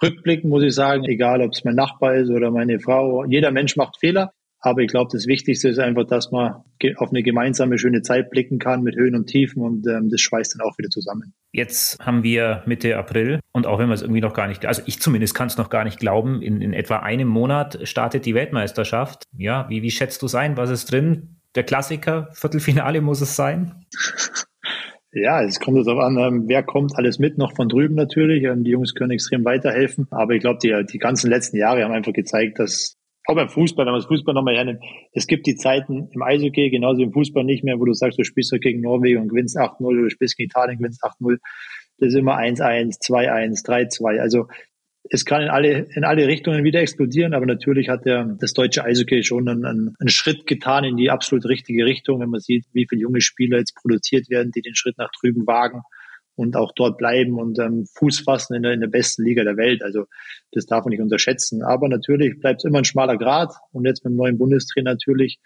rückblickend 0.00 0.48
muss 0.48 0.62
ich 0.62 0.74
sagen, 0.74 1.04
egal 1.04 1.42
ob 1.42 1.52
es 1.52 1.64
mein 1.64 1.74
Nachbar 1.74 2.14
ist 2.14 2.30
oder 2.30 2.52
meine 2.52 2.78
Frau, 2.78 3.24
jeder 3.24 3.50
Mensch 3.50 3.74
macht 3.76 3.98
Fehler. 3.98 4.32
Aber 4.60 4.80
ich 4.80 4.88
glaube, 4.88 5.10
das 5.12 5.26
Wichtigste 5.26 5.68
ist 5.68 5.78
einfach, 5.78 6.04
dass 6.04 6.30
man 6.30 6.64
auf 6.96 7.10
eine 7.10 7.22
gemeinsame 7.22 7.78
schöne 7.78 8.02
Zeit 8.02 8.30
blicken 8.30 8.58
kann 8.58 8.82
mit 8.82 8.96
Höhen 8.96 9.14
und 9.14 9.26
Tiefen 9.26 9.62
und 9.62 9.86
ähm, 9.86 10.08
das 10.10 10.20
schweißt 10.20 10.54
dann 10.54 10.66
auch 10.66 10.76
wieder 10.78 10.88
zusammen. 10.88 11.34
Jetzt 11.52 11.98
haben 12.00 12.22
wir 12.22 12.62
Mitte 12.66 12.96
April 12.96 13.40
und 13.52 13.66
auch 13.66 13.78
wenn 13.78 13.88
wir 13.88 13.94
es 13.94 14.02
irgendwie 14.02 14.20
noch 14.20 14.34
gar 14.34 14.48
nicht, 14.48 14.66
also 14.66 14.82
ich 14.86 15.00
zumindest 15.00 15.34
kann 15.34 15.46
es 15.46 15.56
noch 15.56 15.70
gar 15.70 15.84
nicht 15.84 16.00
glauben, 16.00 16.42
in, 16.42 16.60
in 16.60 16.72
etwa 16.72 16.98
einem 16.98 17.28
Monat 17.28 17.78
startet 17.84 18.26
die 18.26 18.34
Weltmeisterschaft. 18.34 19.24
Ja, 19.36 19.66
wie, 19.68 19.82
wie 19.82 19.90
schätzt 19.90 20.22
du 20.22 20.26
es 20.26 20.34
ein? 20.34 20.56
Was 20.56 20.70
ist 20.70 20.90
drin? 20.90 21.36
Der 21.54 21.62
Klassiker, 21.62 22.28
Viertelfinale 22.32 23.00
muss 23.00 23.20
es 23.20 23.36
sein? 23.36 23.84
Ja, 25.10 25.42
es 25.42 25.58
kommt 25.58 25.86
darauf 25.86 26.04
an, 26.04 26.18
ähm, 26.18 26.44
wer 26.48 26.62
kommt 26.62 26.94
alles 26.96 27.18
mit, 27.18 27.38
noch 27.38 27.56
von 27.56 27.68
drüben 27.68 27.94
natürlich. 27.94 28.44
Ähm, 28.44 28.62
die 28.62 28.72
Jungs 28.72 28.94
können 28.94 29.12
extrem 29.12 29.42
weiterhelfen. 29.44 30.06
Aber 30.10 30.34
ich 30.34 30.40
glaube, 30.40 30.58
die, 30.62 30.84
die 30.84 30.98
ganzen 30.98 31.30
letzten 31.30 31.56
Jahre 31.56 31.82
haben 31.82 31.92
einfach 31.92 32.12
gezeigt, 32.12 32.58
dass 32.58 32.97
auch 33.28 33.34
beim 33.34 33.48
Fußball, 33.50 33.84
wenn 33.84 33.92
man 33.92 34.00
das 34.00 34.08
Fußball 34.08 34.34
nochmal 34.34 34.56
hernimmt, 34.56 34.82
es 35.12 35.26
gibt 35.26 35.46
die 35.46 35.56
Zeiten 35.56 36.08
im 36.12 36.22
Eishockey, 36.22 36.70
genauso 36.70 37.02
im 37.02 37.12
Fußball 37.12 37.44
nicht 37.44 37.62
mehr, 37.62 37.78
wo 37.78 37.84
du 37.84 37.92
sagst, 37.92 38.18
du 38.18 38.24
spielst 38.24 38.52
doch 38.52 38.58
gegen 38.58 38.80
Norwegen 38.80 39.20
und 39.20 39.28
gewinnst 39.28 39.58
8-0 39.58 39.84
oder 39.84 40.02
du 40.02 40.10
spielst 40.10 40.36
gegen 40.38 40.48
Italien 40.48 40.76
und 40.76 40.78
gewinnst 40.78 41.04
8-0. 41.04 41.36
Das 41.98 42.08
ist 42.08 42.14
immer 42.14 42.38
1-1, 42.38 43.00
2-1, 43.02 43.66
3-2. 43.66 44.18
Also 44.18 44.48
es 45.10 45.26
kann 45.26 45.42
in 45.42 45.48
alle, 45.48 45.88
in 45.94 46.04
alle 46.04 46.26
Richtungen 46.26 46.64
wieder 46.64 46.80
explodieren, 46.80 47.34
aber 47.34 47.44
natürlich 47.44 47.90
hat 47.90 48.06
der, 48.06 48.36
das 48.40 48.54
deutsche 48.54 48.84
Eishockey 48.84 49.22
schon 49.22 49.46
einen, 49.46 49.64
einen 49.98 50.08
Schritt 50.08 50.46
getan 50.46 50.84
in 50.84 50.96
die 50.96 51.10
absolut 51.10 51.44
richtige 51.46 51.84
Richtung, 51.84 52.20
wenn 52.20 52.30
man 52.30 52.40
sieht, 52.40 52.64
wie 52.72 52.86
viele 52.88 53.02
junge 53.02 53.20
Spieler 53.20 53.58
jetzt 53.58 53.74
produziert 53.74 54.30
werden, 54.30 54.52
die 54.52 54.62
den 54.62 54.74
Schritt 54.74 54.96
nach 54.96 55.10
drüben 55.20 55.46
wagen 55.46 55.82
und 56.38 56.56
auch 56.56 56.72
dort 56.72 56.98
bleiben 56.98 57.38
und 57.38 57.58
ähm, 57.58 57.86
Fuß 57.94 58.20
fassen 58.20 58.54
in 58.54 58.62
der, 58.62 58.72
in 58.72 58.80
der 58.80 58.86
besten 58.86 59.24
Liga 59.24 59.42
der 59.42 59.56
Welt. 59.56 59.82
Also 59.82 60.06
das 60.52 60.66
darf 60.66 60.84
man 60.84 60.90
nicht 60.90 61.02
unterschätzen. 61.02 61.62
Aber 61.62 61.88
natürlich 61.88 62.38
bleibt 62.38 62.60
es 62.60 62.64
immer 62.64 62.78
ein 62.78 62.84
schmaler 62.84 63.16
Grad 63.16 63.52
und 63.72 63.84
jetzt 63.84 64.04
mit 64.04 64.12
dem 64.12 64.16
neuen 64.16 64.38
Bundestrainer 64.38 64.92
natürlich 64.92 65.40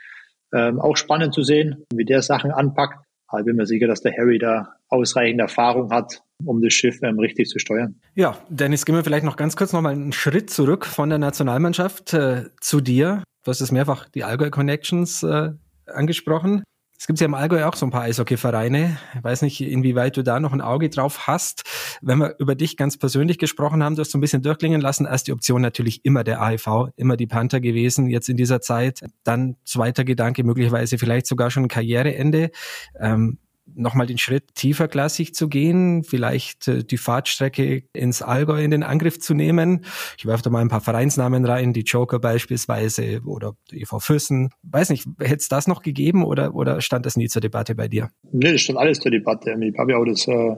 ähm, 0.52 0.78
auch 0.80 0.96
spannend 0.98 1.32
zu 1.32 1.42
sehen, 1.42 1.86
wie 1.94 2.04
der 2.04 2.20
Sachen 2.20 2.50
anpackt. 2.50 2.98
Aber 3.26 3.40
ich 3.40 3.46
bin 3.46 3.56
mir 3.56 3.64
sicher, 3.64 3.86
dass 3.86 4.02
der 4.02 4.12
Harry 4.12 4.38
da 4.38 4.74
ausreichende 4.88 5.44
Erfahrung 5.44 5.90
hat, 5.90 6.20
um 6.44 6.60
das 6.60 6.74
Schiff 6.74 6.98
ähm, 7.02 7.18
richtig 7.18 7.48
zu 7.48 7.58
steuern. 7.58 7.98
Ja, 8.14 8.36
Dennis, 8.50 8.84
gehen 8.84 8.94
wir 8.94 9.02
vielleicht 9.02 9.24
noch 9.24 9.36
ganz 9.36 9.56
kurz 9.56 9.72
nochmal 9.72 9.94
einen 9.94 10.12
Schritt 10.12 10.50
zurück 10.50 10.84
von 10.84 11.08
der 11.08 11.18
Nationalmannschaft 11.18 12.12
äh, 12.12 12.44
zu 12.60 12.82
dir. 12.82 13.22
Du 13.44 13.50
hast 13.50 13.62
es 13.62 13.72
mehrfach 13.72 14.10
die 14.10 14.24
Allgäu 14.24 14.50
Connections 14.50 15.22
äh, 15.22 15.52
angesprochen. 15.86 16.64
Es 17.02 17.08
gibt 17.08 17.18
ja 17.18 17.26
im 17.26 17.34
Allgäu 17.34 17.64
auch 17.64 17.74
so 17.74 17.84
ein 17.84 17.90
paar 17.90 18.02
Eishockey-Vereine. 18.02 18.96
Ich 19.16 19.24
weiß 19.24 19.42
nicht, 19.42 19.60
inwieweit 19.60 20.16
du 20.16 20.22
da 20.22 20.38
noch 20.38 20.52
ein 20.52 20.60
Auge 20.60 20.88
drauf 20.88 21.26
hast. 21.26 21.64
Wenn 22.00 22.18
wir 22.18 22.36
über 22.38 22.54
dich 22.54 22.76
ganz 22.76 22.96
persönlich 22.96 23.38
gesprochen 23.38 23.82
haben, 23.82 23.96
du 23.96 24.02
hast 24.02 24.12
so 24.12 24.18
ein 24.18 24.20
bisschen 24.20 24.40
durchklingen 24.40 24.80
lassen. 24.80 25.06
Erst 25.06 25.26
die 25.26 25.32
Option 25.32 25.62
natürlich 25.62 26.04
immer 26.04 26.22
der 26.22 26.40
AIV, 26.40 26.90
immer 26.94 27.16
die 27.16 27.26
Panther 27.26 27.60
gewesen, 27.60 28.08
jetzt 28.08 28.28
in 28.28 28.36
dieser 28.36 28.60
Zeit. 28.60 29.00
Dann 29.24 29.56
zweiter 29.64 30.04
Gedanke, 30.04 30.44
möglicherweise 30.44 30.96
vielleicht 30.96 31.26
sogar 31.26 31.50
schon 31.50 31.66
Karriereende. 31.66 32.52
Ähm, 33.00 33.38
nochmal 33.74 34.06
den 34.06 34.18
Schritt 34.18 34.54
tiefer 34.54 34.88
klassig 34.88 35.34
zu 35.34 35.48
gehen, 35.48 36.04
vielleicht 36.04 36.68
äh, 36.68 36.84
die 36.84 36.96
Fahrtstrecke 36.96 37.84
ins 37.92 38.22
Allgäu 38.22 38.62
in 38.62 38.70
den 38.70 38.82
Angriff 38.82 39.18
zu 39.18 39.34
nehmen. 39.34 39.84
Ich 40.18 40.26
werfe 40.26 40.42
da 40.42 40.50
mal 40.50 40.60
ein 40.60 40.68
paar 40.68 40.80
Vereinsnamen 40.80 41.44
rein, 41.44 41.72
die 41.72 41.82
Joker 41.82 42.18
beispielsweise 42.18 43.20
oder 43.24 43.54
die 43.70 43.82
EV 43.82 44.00
Füssen. 44.00 44.50
Weiß 44.62 44.90
nicht, 44.90 45.06
hätte 45.20 45.36
es 45.36 45.48
das 45.48 45.66
noch 45.66 45.82
gegeben 45.82 46.24
oder, 46.24 46.54
oder 46.54 46.80
stand 46.80 47.06
das 47.06 47.16
nie 47.16 47.28
zur 47.28 47.40
Debatte 47.40 47.74
bei 47.74 47.88
dir? 47.88 48.10
Nee, 48.30 48.52
das 48.52 48.60
stand 48.62 48.78
alles 48.78 49.00
zur 49.00 49.10
Debatte. 49.10 49.56
Ich 49.60 49.78
habe 49.78 49.92
ja 49.92 49.98
auch 49.98 50.04
das 50.04 50.26
äh, 50.28 50.56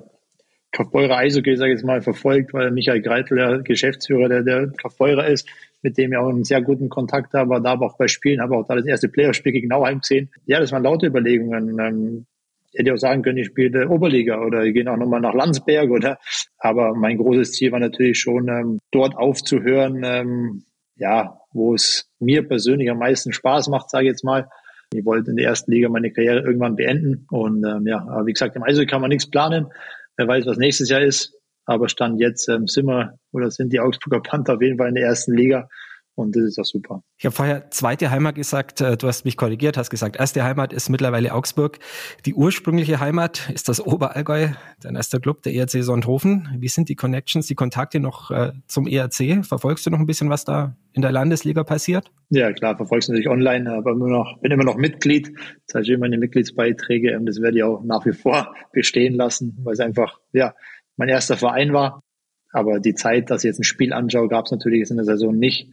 Kaufbeurer 0.75 1.19
Eishockey, 1.19 1.57
sage 1.57 1.73
ich 1.73 1.79
jetzt 1.79 1.87
mal, 1.87 2.03
verfolgt, 2.03 2.53
weil 2.53 2.73
Michael 2.73 3.01
Greitel, 3.01 3.37
der 3.37 3.59
Geschäftsführer 3.61 4.29
der, 4.29 4.43
der 4.43 4.67
Kaufbeurer 4.69 5.27
ist, 5.27 5.49
mit 5.83 5.97
dem 5.97 6.13
ich 6.13 6.19
auch 6.19 6.29
einen 6.29 6.43
sehr 6.43 6.63
guten 6.63 6.89
Kontakt 6.89 7.33
habe, 7.33 7.61
da 7.63 7.73
aber 7.73 7.87
auch 7.87 7.97
bei 7.97 8.09
Spielen, 8.09 8.41
habe 8.41 8.57
auch 8.57 8.67
da 8.67 8.75
das 8.75 8.85
erste 8.85 9.09
Playerspiel 9.09 9.53
gegen 9.53 9.69
Nauheim 9.69 10.01
gesehen. 10.01 10.31
Ja, 10.47 10.59
das 10.59 10.73
waren 10.73 10.83
laute 10.83 11.07
Überlegungen. 11.07 12.27
Hätte 12.77 12.93
auch 12.93 12.99
sagen 12.99 13.23
können, 13.23 13.39
ich 13.39 13.47
spiele 13.47 13.89
Oberliga 13.89 14.41
oder 14.41 14.65
ich 14.65 14.75
gehe 14.75 14.91
auch 14.91 14.97
nochmal 14.97 15.21
nach 15.21 15.35
Landsberg 15.35 15.91
oder. 15.91 16.19
Aber 16.59 16.95
mein 16.95 17.19
großes 17.19 17.53
Ziel 17.53 17.73
war 17.73 17.81
natürlich 17.81 18.19
schon, 18.19 18.49
ähm, 18.49 18.79
dort 18.91 19.17
aufzuhören, 19.17 20.03
ähm, 20.05 20.65
ja, 20.97 21.39
wo 21.53 21.75
es 21.75 22.09
mir 22.19 22.47
persönlich 22.47 22.91
am 22.91 22.99
meisten 22.99 23.33
Spaß 23.33 23.69
macht, 23.69 23.91
sage 23.91 24.05
ich 24.05 24.11
jetzt 24.11 24.25
mal. 24.25 24.49
Ich 24.93 25.05
wollte 25.05 25.31
in 25.31 25.37
der 25.37 25.47
ersten 25.47 25.73
Liga 25.73 25.89
meine 25.89 26.13
Karriere 26.13 26.41
irgendwann 26.41 26.77
beenden. 26.77 27.27
Und 27.31 27.65
ähm, 27.65 27.87
ja, 27.87 27.99
aber 27.99 28.27
wie 28.27 28.33
gesagt, 28.33 28.55
im 28.57 28.63
Eishockey 28.63 28.87
kann 28.87 29.01
man 29.01 29.11
nichts 29.11 29.29
planen. 29.29 29.67
Wer 30.17 30.29
weiß, 30.29 30.47
was 30.47 30.57
nächstes 30.57 30.89
Jahr 30.89 31.03
ist. 31.03 31.35
Aber 31.67 31.89
Stand 31.89 32.21
jetzt 32.21 32.49
ähm, 32.49 32.67
sind 32.67 32.87
wir 32.87 33.19
oder 33.33 33.51
sind 33.51 33.73
die 33.73 33.81
Augsburger 33.81 34.23
Panther 34.23 34.55
auf 34.55 34.63
jeden 34.63 34.79
Fall 34.79 34.89
in 34.89 34.95
der 34.95 35.07
ersten 35.07 35.35
Liga. 35.35 35.69
Und 36.17 36.37
das 36.37 36.45
ist 36.45 36.59
auch 36.61 36.65
super. 36.65 37.03
Ich 37.19 37.27
habe 37.27 37.35
vorher 37.35 37.71
zweite 37.71 38.11
Heimat 38.11 38.37
gesagt, 38.37 38.81
äh, 38.81 38.97
du 38.97 39.09
hast 39.09 39.25
mich 39.25 39.37
korrigiert, 39.37 39.77
hast 39.77 39.91
gesagt, 39.91 40.17
erste 40.17 40.45
Heimat 40.45 40.73
ist 40.73 40.89
mittlerweile 40.89 41.35
Augsburg. 41.35 41.79
Die 42.25 42.35
ursprüngliche 42.35 43.01
Heimat 43.01 43.51
ist 43.53 43.69
das 43.69 43.85
Oberallgäu, 43.85 44.49
dein 44.81 44.95
erster 44.95 45.19
Club, 45.19 45.43
der 45.43 45.55
ERC 45.55 45.83
Sonthofen. 45.83 46.49
Wie 46.59 46.69
sind 46.69 46.89
die 46.89 46.95
Connections, 46.95 47.47
die 47.49 47.57
Kontakte 47.57 47.99
noch 47.99 48.31
äh, 48.31 48.53
zum 48.69 48.87
ERC? 48.87 49.45
Verfolgst 49.45 49.87
du 49.87 49.91
noch 49.91 49.99
ein 49.99 50.07
bisschen, 50.07 50.31
was 50.31 50.45
da 50.45 50.77
in 50.93 51.03
der 51.03 51.11
Landesliga 51.11 51.65
passiert? 51.65 52.13
Ja, 52.31 52.53
klar, 52.53 52.77
verfolgst 52.77 53.09
du 53.09 53.13
natürlich 53.13 53.29
online, 53.29 53.73
aber 53.73 53.91
immer 53.91 54.09
noch, 54.09 54.39
bin 54.41 54.53
immer 54.53 54.65
noch 54.65 54.77
Mitglied. 54.77 55.33
Das 55.67 55.81
heißt, 55.81 55.99
meine 55.99 56.19
Mitgliedsbeiträge, 56.19 57.19
das 57.23 57.41
werde 57.41 57.59
ich 57.59 57.65
auch 57.65 57.83
nach 57.83 58.07
wie 58.07 58.13
vor 58.13 58.55
bestehen 58.73 59.15
lassen, 59.15 59.59
weil 59.65 59.73
es 59.73 59.81
einfach, 59.81 60.21
ja, 60.33 60.55
mein 60.97 61.09
erster 61.09 61.37
Verein 61.37 61.73
war. 61.73 62.03
Aber 62.53 62.79
die 62.79 62.95
Zeit, 62.95 63.31
dass 63.31 63.43
ich 63.43 63.49
jetzt 63.49 63.59
ein 63.59 63.65
Spiel 63.65 63.93
anschaue, 63.93 64.29
gab 64.29 64.45
es 64.45 64.53
natürlich 64.53 64.79
jetzt 64.79 64.91
in 64.91 64.97
der 64.97 65.05
Saison 65.05 65.37
nicht. 65.37 65.73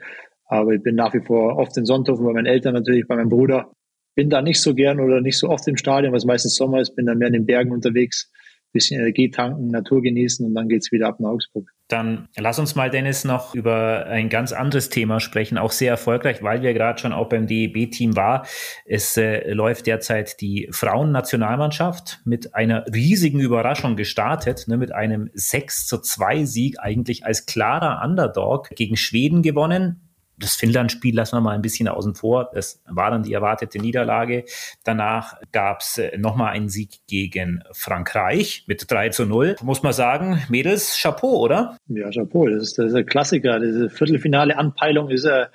Aber 0.52 0.74
ich 0.74 0.84
bin 0.84 0.96
nach 0.96 1.14
wie 1.14 1.22
vor 1.22 1.56
oft 1.58 1.78
in 1.78 1.86
Sonthofen 1.86 2.26
bei 2.26 2.34
meinen 2.34 2.46
Eltern 2.46 2.74
natürlich, 2.74 3.08
bei 3.08 3.16
meinem 3.16 3.30
Bruder. 3.30 3.72
Bin 4.16 4.30
da 4.30 4.42
nicht 4.42 4.60
so 4.60 4.76
gern 4.76 5.00
oder 5.00 5.22
nicht 5.22 5.38
so 5.38 5.48
oft 5.48 5.66
im 5.70 5.78
Stadion, 5.78 6.12
was 6.12 6.26
meistens 6.26 6.56
Sommer 6.56 6.82
ist, 6.82 6.94
bin 6.94 7.06
dann 7.06 7.20
mehr 7.20 7.28
in 7.28 7.34
den 7.34 7.46
Bergen 7.46 7.72
unterwegs, 7.72 8.30
bisschen 8.74 9.00
Energie 9.00 9.32
tanken, 9.32 9.68
Natur 9.68 10.02
genießen 10.02 10.46
und 10.46 10.54
dann 10.54 10.68
geht's 10.68 10.92
wieder 10.92 11.08
ab 11.08 11.22
nach 11.22 11.30
Augsburg. 11.30 11.70
Dann 11.88 12.28
lass 12.38 12.60
uns 12.60 12.76
mal, 12.76 12.90
Dennis, 12.90 13.24
noch 13.24 13.56
über 13.56 14.08
ein 14.08 14.28
ganz 14.28 14.52
anderes 14.52 14.90
Thema 14.90 15.22
sprechen, 15.22 15.58
auch 15.58 15.72
sehr 15.72 15.92
erfolgreich, 15.92 16.44
weil 16.44 16.62
wir 16.62 16.74
gerade 16.74 17.00
schon 17.00 17.14
auch 17.14 17.30
beim 17.30 17.48
DEB-Team 17.48 18.18
war. 18.18 18.46
Es 18.86 19.16
äh, 19.16 19.54
läuft 19.54 19.88
derzeit 19.88 20.42
die 20.42 20.68
Frauennationalmannschaft 20.72 22.20
mit 22.26 22.56
einer 22.56 22.86
riesigen 22.94 23.40
Überraschung 23.40 23.96
gestartet, 23.96 24.66
ne, 24.68 24.76
mit 24.76 24.92
einem 24.92 25.30
6 25.34 25.88
zu 25.88 26.02
2 26.02 26.44
Sieg 26.44 26.80
eigentlich 26.80 27.26
als 27.26 27.46
klarer 27.46 28.06
Underdog 28.06 28.70
gegen 28.72 28.98
Schweden 28.98 29.44
gewonnen 29.44 30.11
das 30.42 30.56
Finnland-Spiel 30.56 31.16
lassen 31.16 31.36
wir 31.36 31.42
mal 31.42 31.56
ein 31.56 31.62
bisschen 31.62 31.88
außen 31.88 32.16
vor. 32.16 32.50
Das 32.54 32.82
war 32.88 33.12
dann 33.12 33.24
die 33.24 33.34
erwartete 33.34 33.80
Niederlage. 33.80 34.46
Danach 34.84 35.40
gab 35.52 35.82
es 35.82 35.98
äh, 35.98 36.18
nochmal 36.18 36.54
einen 36.54 36.70
Sieg 36.70 37.00
gegen 37.08 37.64
Frankreich 37.72 38.66
mit 38.68 38.90
3 38.90 39.10
zu 39.10 39.26
0. 39.26 39.56
Muss 39.62 39.84
man 39.84 39.94
sagen, 39.94 40.42
Mädels, 40.50 41.00
Chapeau, 41.02 41.40
oder? 41.40 41.78
Ja, 41.88 42.10
Chapeau. 42.10 42.48
Das 42.48 42.64
ist, 42.64 42.78
das 42.78 42.88
ist 42.88 42.96
ein 42.96 43.06
Klassiker. 43.06 43.60
Diese 43.60 43.90
Viertelfinale-Anpeilung 43.90 45.10
ist 45.10 45.26
äh, 45.26 45.46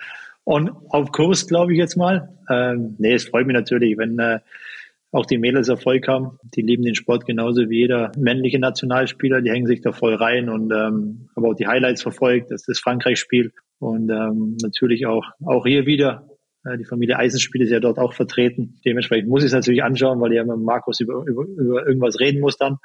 on, 0.45 0.71
auf 0.89 1.13
Kurs, 1.13 1.47
glaube 1.47 1.73
ich 1.73 1.79
jetzt 1.79 1.97
mal. 1.97 2.29
Ähm, 2.49 2.95
nee, 2.99 3.15
es 3.15 3.29
freut 3.29 3.47
mich 3.47 3.55
natürlich, 3.55 3.99
wenn 3.99 4.19
äh, 4.19 4.39
auch 5.13 5.27
die 5.27 5.39
Mädels 5.39 5.69
Erfolg 5.69 6.09
haben. 6.09 6.39
Die 6.55 6.63
lieben 6.63 6.83
den 6.83 6.95
Sport 6.95 7.27
genauso 7.27 7.69
wie 7.71 7.79
jeder 7.79 8.13
männliche 8.19 8.59
Nationalspieler. 8.59 9.41
Die 9.41 9.51
hängen 9.51 9.67
sich 9.67 9.81
da 9.81 9.93
voll 9.93 10.15
rein 10.15 10.49
und 10.49 10.73
ähm, 10.73 11.29
habe 11.37 11.49
auch 11.49 11.55
die 11.55 11.67
Highlights 11.67 12.03
verfolgt. 12.03 12.51
Das 12.51 12.63
ist 12.63 12.69
das 12.69 12.79
Frankreich-Spiel 12.81 13.53
und 13.79 14.11
ähm, 14.11 14.57
natürlich 14.63 15.07
auch, 15.07 15.25
auch 15.45 15.65
hier 15.65 15.87
wieder. 15.87 16.29
Äh, 16.65 16.79
die 16.79 16.85
Familie 16.85 17.19
Eisenspiel 17.19 17.63
ist 17.63 17.71
ja 17.71 17.81
dort 17.81 17.99
auch 17.99 18.13
vertreten. 18.13 18.81
Dementsprechend 18.85 19.29
muss 19.29 19.43
ich 19.43 19.49
es 19.49 19.53
natürlich 19.53 19.83
anschauen, 19.83 20.21
weil 20.21 20.33
ich 20.33 20.37
ja 20.37 20.45
mit 20.45 20.59
Markus 20.59 21.01
über, 21.01 21.25
über, 21.27 21.45
über 21.45 21.87
irgendwas 21.87 22.19
reden 22.21 22.41
muss 22.41 22.57
dann. 22.57 22.79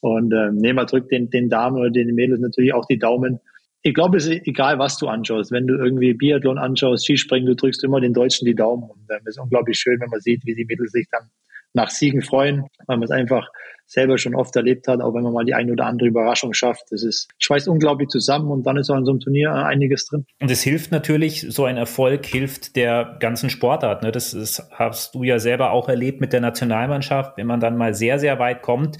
Und 0.00 0.32
ähm, 0.32 0.56
nehmen 0.56 0.78
wir 0.78 0.86
drückt 0.86 1.10
den, 1.10 1.30
den 1.30 1.48
Damen 1.48 1.78
oder 1.78 1.90
den 1.90 2.14
Mädels 2.14 2.40
natürlich 2.40 2.74
auch 2.74 2.86
die 2.86 2.98
Daumen. 2.98 3.38
Ich 3.84 3.94
glaube, 3.94 4.18
es 4.18 4.26
ist 4.26 4.46
egal, 4.46 4.78
was 4.78 4.98
du 4.98 5.08
anschaust. 5.08 5.50
Wenn 5.50 5.66
du 5.66 5.74
irgendwie 5.74 6.14
Biathlon 6.14 6.58
anschaust, 6.58 7.04
Skispringen, 7.04 7.46
du 7.46 7.56
drückst 7.56 7.82
immer 7.82 8.00
den 8.00 8.12
Deutschen 8.12 8.46
die 8.46 8.54
Daumen. 8.54 8.84
Und 8.84 9.08
es 9.08 9.36
ist 9.36 9.40
unglaublich 9.40 9.78
schön, 9.78 10.00
wenn 10.00 10.10
man 10.10 10.20
sieht, 10.20 10.44
wie 10.44 10.54
die 10.54 10.64
Mädels 10.64 10.92
sich 10.92 11.08
dann 11.10 11.30
nach 11.74 11.90
Siegen 11.90 12.22
freuen, 12.22 12.66
weil 12.86 12.96
man 12.96 13.04
es 13.04 13.10
einfach 13.10 13.48
selber 13.92 14.16
schon 14.16 14.34
oft 14.34 14.56
erlebt 14.56 14.88
hat, 14.88 15.00
auch 15.00 15.12
wenn 15.14 15.22
man 15.22 15.32
mal 15.32 15.44
die 15.44 15.54
eine 15.54 15.72
oder 15.72 15.86
andere 15.86 16.08
Überraschung 16.08 16.54
schafft. 16.54 16.84
Das 16.90 17.02
ist, 17.02 17.28
schweißt 17.38 17.68
unglaublich 17.68 18.08
zusammen 18.08 18.50
und 18.50 18.64
dann 18.64 18.76
ist 18.78 18.90
auch 18.90 18.96
in 18.96 19.04
so 19.04 19.12
einem 19.12 19.20
Turnier 19.20 19.52
einiges 19.52 20.06
drin. 20.06 20.24
Und 20.40 20.50
es 20.50 20.62
hilft 20.62 20.92
natürlich, 20.92 21.46
so 21.48 21.64
ein 21.64 21.76
Erfolg 21.76 22.24
hilft 22.24 22.76
der 22.76 23.16
ganzen 23.20 23.50
Sportart. 23.50 24.02
Ne? 24.02 24.10
Das, 24.10 24.32
das 24.32 24.68
hast 24.72 25.14
du 25.14 25.24
ja 25.24 25.38
selber 25.38 25.72
auch 25.72 25.88
erlebt 25.88 26.20
mit 26.20 26.32
der 26.32 26.40
Nationalmannschaft. 26.40 27.36
Wenn 27.36 27.46
man 27.46 27.60
dann 27.60 27.76
mal 27.76 27.94
sehr, 27.94 28.18
sehr 28.18 28.38
weit 28.38 28.62
kommt, 28.62 28.96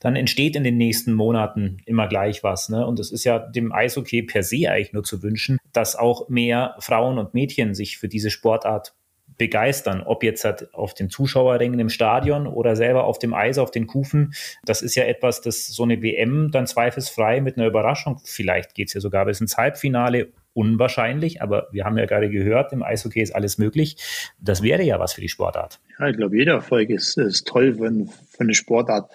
dann 0.00 0.14
entsteht 0.14 0.56
in 0.56 0.64
den 0.64 0.76
nächsten 0.76 1.14
Monaten 1.14 1.78
immer 1.86 2.06
gleich 2.06 2.42
was. 2.42 2.68
Ne? 2.68 2.86
Und 2.86 3.00
es 3.00 3.10
ist 3.10 3.24
ja 3.24 3.38
dem 3.38 3.72
Eishockey 3.72 4.22
per 4.22 4.42
se 4.42 4.70
eigentlich 4.70 4.92
nur 4.92 5.04
zu 5.04 5.22
wünschen, 5.22 5.58
dass 5.72 5.96
auch 5.96 6.28
mehr 6.28 6.76
Frauen 6.80 7.18
und 7.18 7.32
Mädchen 7.32 7.74
sich 7.74 7.96
für 7.96 8.08
diese 8.08 8.30
Sportart 8.30 8.94
begeistern, 9.36 10.02
ob 10.02 10.22
jetzt 10.22 10.44
halt 10.44 10.72
auf 10.74 10.94
den 10.94 11.10
Zuschauerrängen 11.10 11.78
im 11.80 11.88
Stadion 11.88 12.46
oder 12.46 12.76
selber 12.76 13.04
auf 13.04 13.18
dem 13.18 13.34
Eis, 13.34 13.58
auf 13.58 13.70
den 13.70 13.86
Kufen. 13.86 14.34
Das 14.64 14.82
ist 14.82 14.94
ja 14.94 15.04
etwas, 15.04 15.40
das 15.40 15.66
so 15.68 15.82
eine 15.82 16.02
WM 16.02 16.50
dann 16.50 16.66
zweifelsfrei 16.66 17.40
mit 17.40 17.56
einer 17.56 17.66
Überraschung, 17.66 18.20
vielleicht 18.24 18.74
geht 18.74 18.88
es 18.88 18.94
ja 18.94 19.00
sogar 19.00 19.26
bis 19.26 19.40
ins 19.40 19.56
Halbfinale, 19.56 20.28
unwahrscheinlich, 20.54 21.42
aber 21.42 21.68
wir 21.72 21.84
haben 21.84 21.98
ja 21.98 22.06
gerade 22.06 22.30
gehört, 22.30 22.72
im 22.72 22.82
Eishockey 22.82 23.20
ist 23.20 23.34
alles 23.34 23.58
möglich. 23.58 23.96
Das 24.40 24.62
wäre 24.62 24.82
ja 24.82 25.00
was 25.00 25.12
für 25.12 25.20
die 25.20 25.28
Sportart. 25.28 25.80
Ja, 25.98 26.08
ich 26.08 26.16
glaube, 26.16 26.36
jeder 26.36 26.54
Erfolg 26.54 26.90
ist, 26.90 27.18
ist 27.18 27.46
toll 27.46 27.74
für, 27.74 27.90
für 28.28 28.40
eine 28.40 28.54
Sportart. 28.54 29.10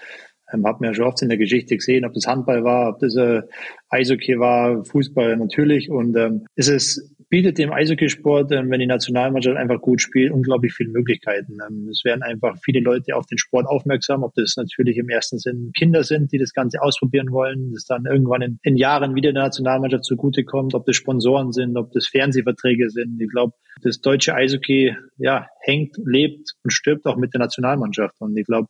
Ähm, 0.52 0.66
hat 0.66 0.82
man 0.82 0.90
ja 0.90 0.94
schon 0.94 1.06
oft 1.06 1.22
in 1.22 1.30
der 1.30 1.38
Geschichte 1.38 1.78
gesehen, 1.78 2.06
ob 2.06 2.14
das 2.14 2.28
Handball 2.28 2.64
war, 2.64 2.90
ob 2.90 3.00
das 3.00 3.16
äh, 3.16 3.42
Eishockey 3.90 4.40
war, 4.40 4.84
Fußball 4.84 5.38
natürlich. 5.38 5.90
Und 5.90 6.16
ähm, 6.18 6.46
es 6.56 6.68
ist 6.68 7.10
bietet 7.30 7.58
dem 7.58 7.72
Eishockeysport, 7.72 8.52
ähm, 8.52 8.70
wenn 8.70 8.80
die 8.80 8.88
Nationalmannschaft 8.88 9.56
einfach 9.56 9.80
gut 9.80 10.02
spielt, 10.02 10.32
unglaublich 10.32 10.74
viele 10.74 10.90
Möglichkeiten. 10.90 11.58
Ähm, 11.68 11.88
es 11.90 12.04
werden 12.04 12.24
einfach 12.24 12.58
viele 12.64 12.80
Leute 12.80 13.16
auf 13.16 13.28
den 13.28 13.38
Sport 13.38 13.68
aufmerksam, 13.68 14.24
ob 14.24 14.34
das 14.34 14.56
natürlich 14.58 14.98
im 14.98 15.10
ersten 15.10 15.38
Sinn 15.38 15.72
Kinder 15.78 16.04
sind, 16.04 16.32
die 16.32 16.40
das 16.40 16.54
Ganze 16.54 16.82
ausprobieren 16.82 17.32
wollen, 17.32 17.72
das 17.74 17.86
dann 17.86 18.06
irgendwann 18.06 18.42
in, 18.42 18.60
in 18.64 18.76
Jahren 18.76 19.16
wieder 19.16 19.32
der 19.32 19.44
Nationalmannschaft 19.44 20.06
zugutekommt, 20.06 20.74
ob 20.74 20.86
das 20.86 20.96
Sponsoren 20.96 21.52
sind, 21.52 21.78
ob 21.78 21.92
das 21.92 22.08
Fernsehverträge 22.08 22.90
sind. 22.90 23.22
Ich 23.22 23.30
glaube, 23.30 23.54
das 23.82 24.02
deutsche 24.02 24.34
Eishockey 24.34 24.96
ja, 25.18 25.48
hängt, 25.62 25.96
lebt 26.04 26.54
und 26.64 26.72
stirbt 26.72 27.06
auch 27.06 27.18
mit 27.18 27.34
der 27.34 27.40
Nationalmannschaft. 27.40 28.16
Und 28.20 28.36
ich 28.36 28.46
glaube, 28.46 28.68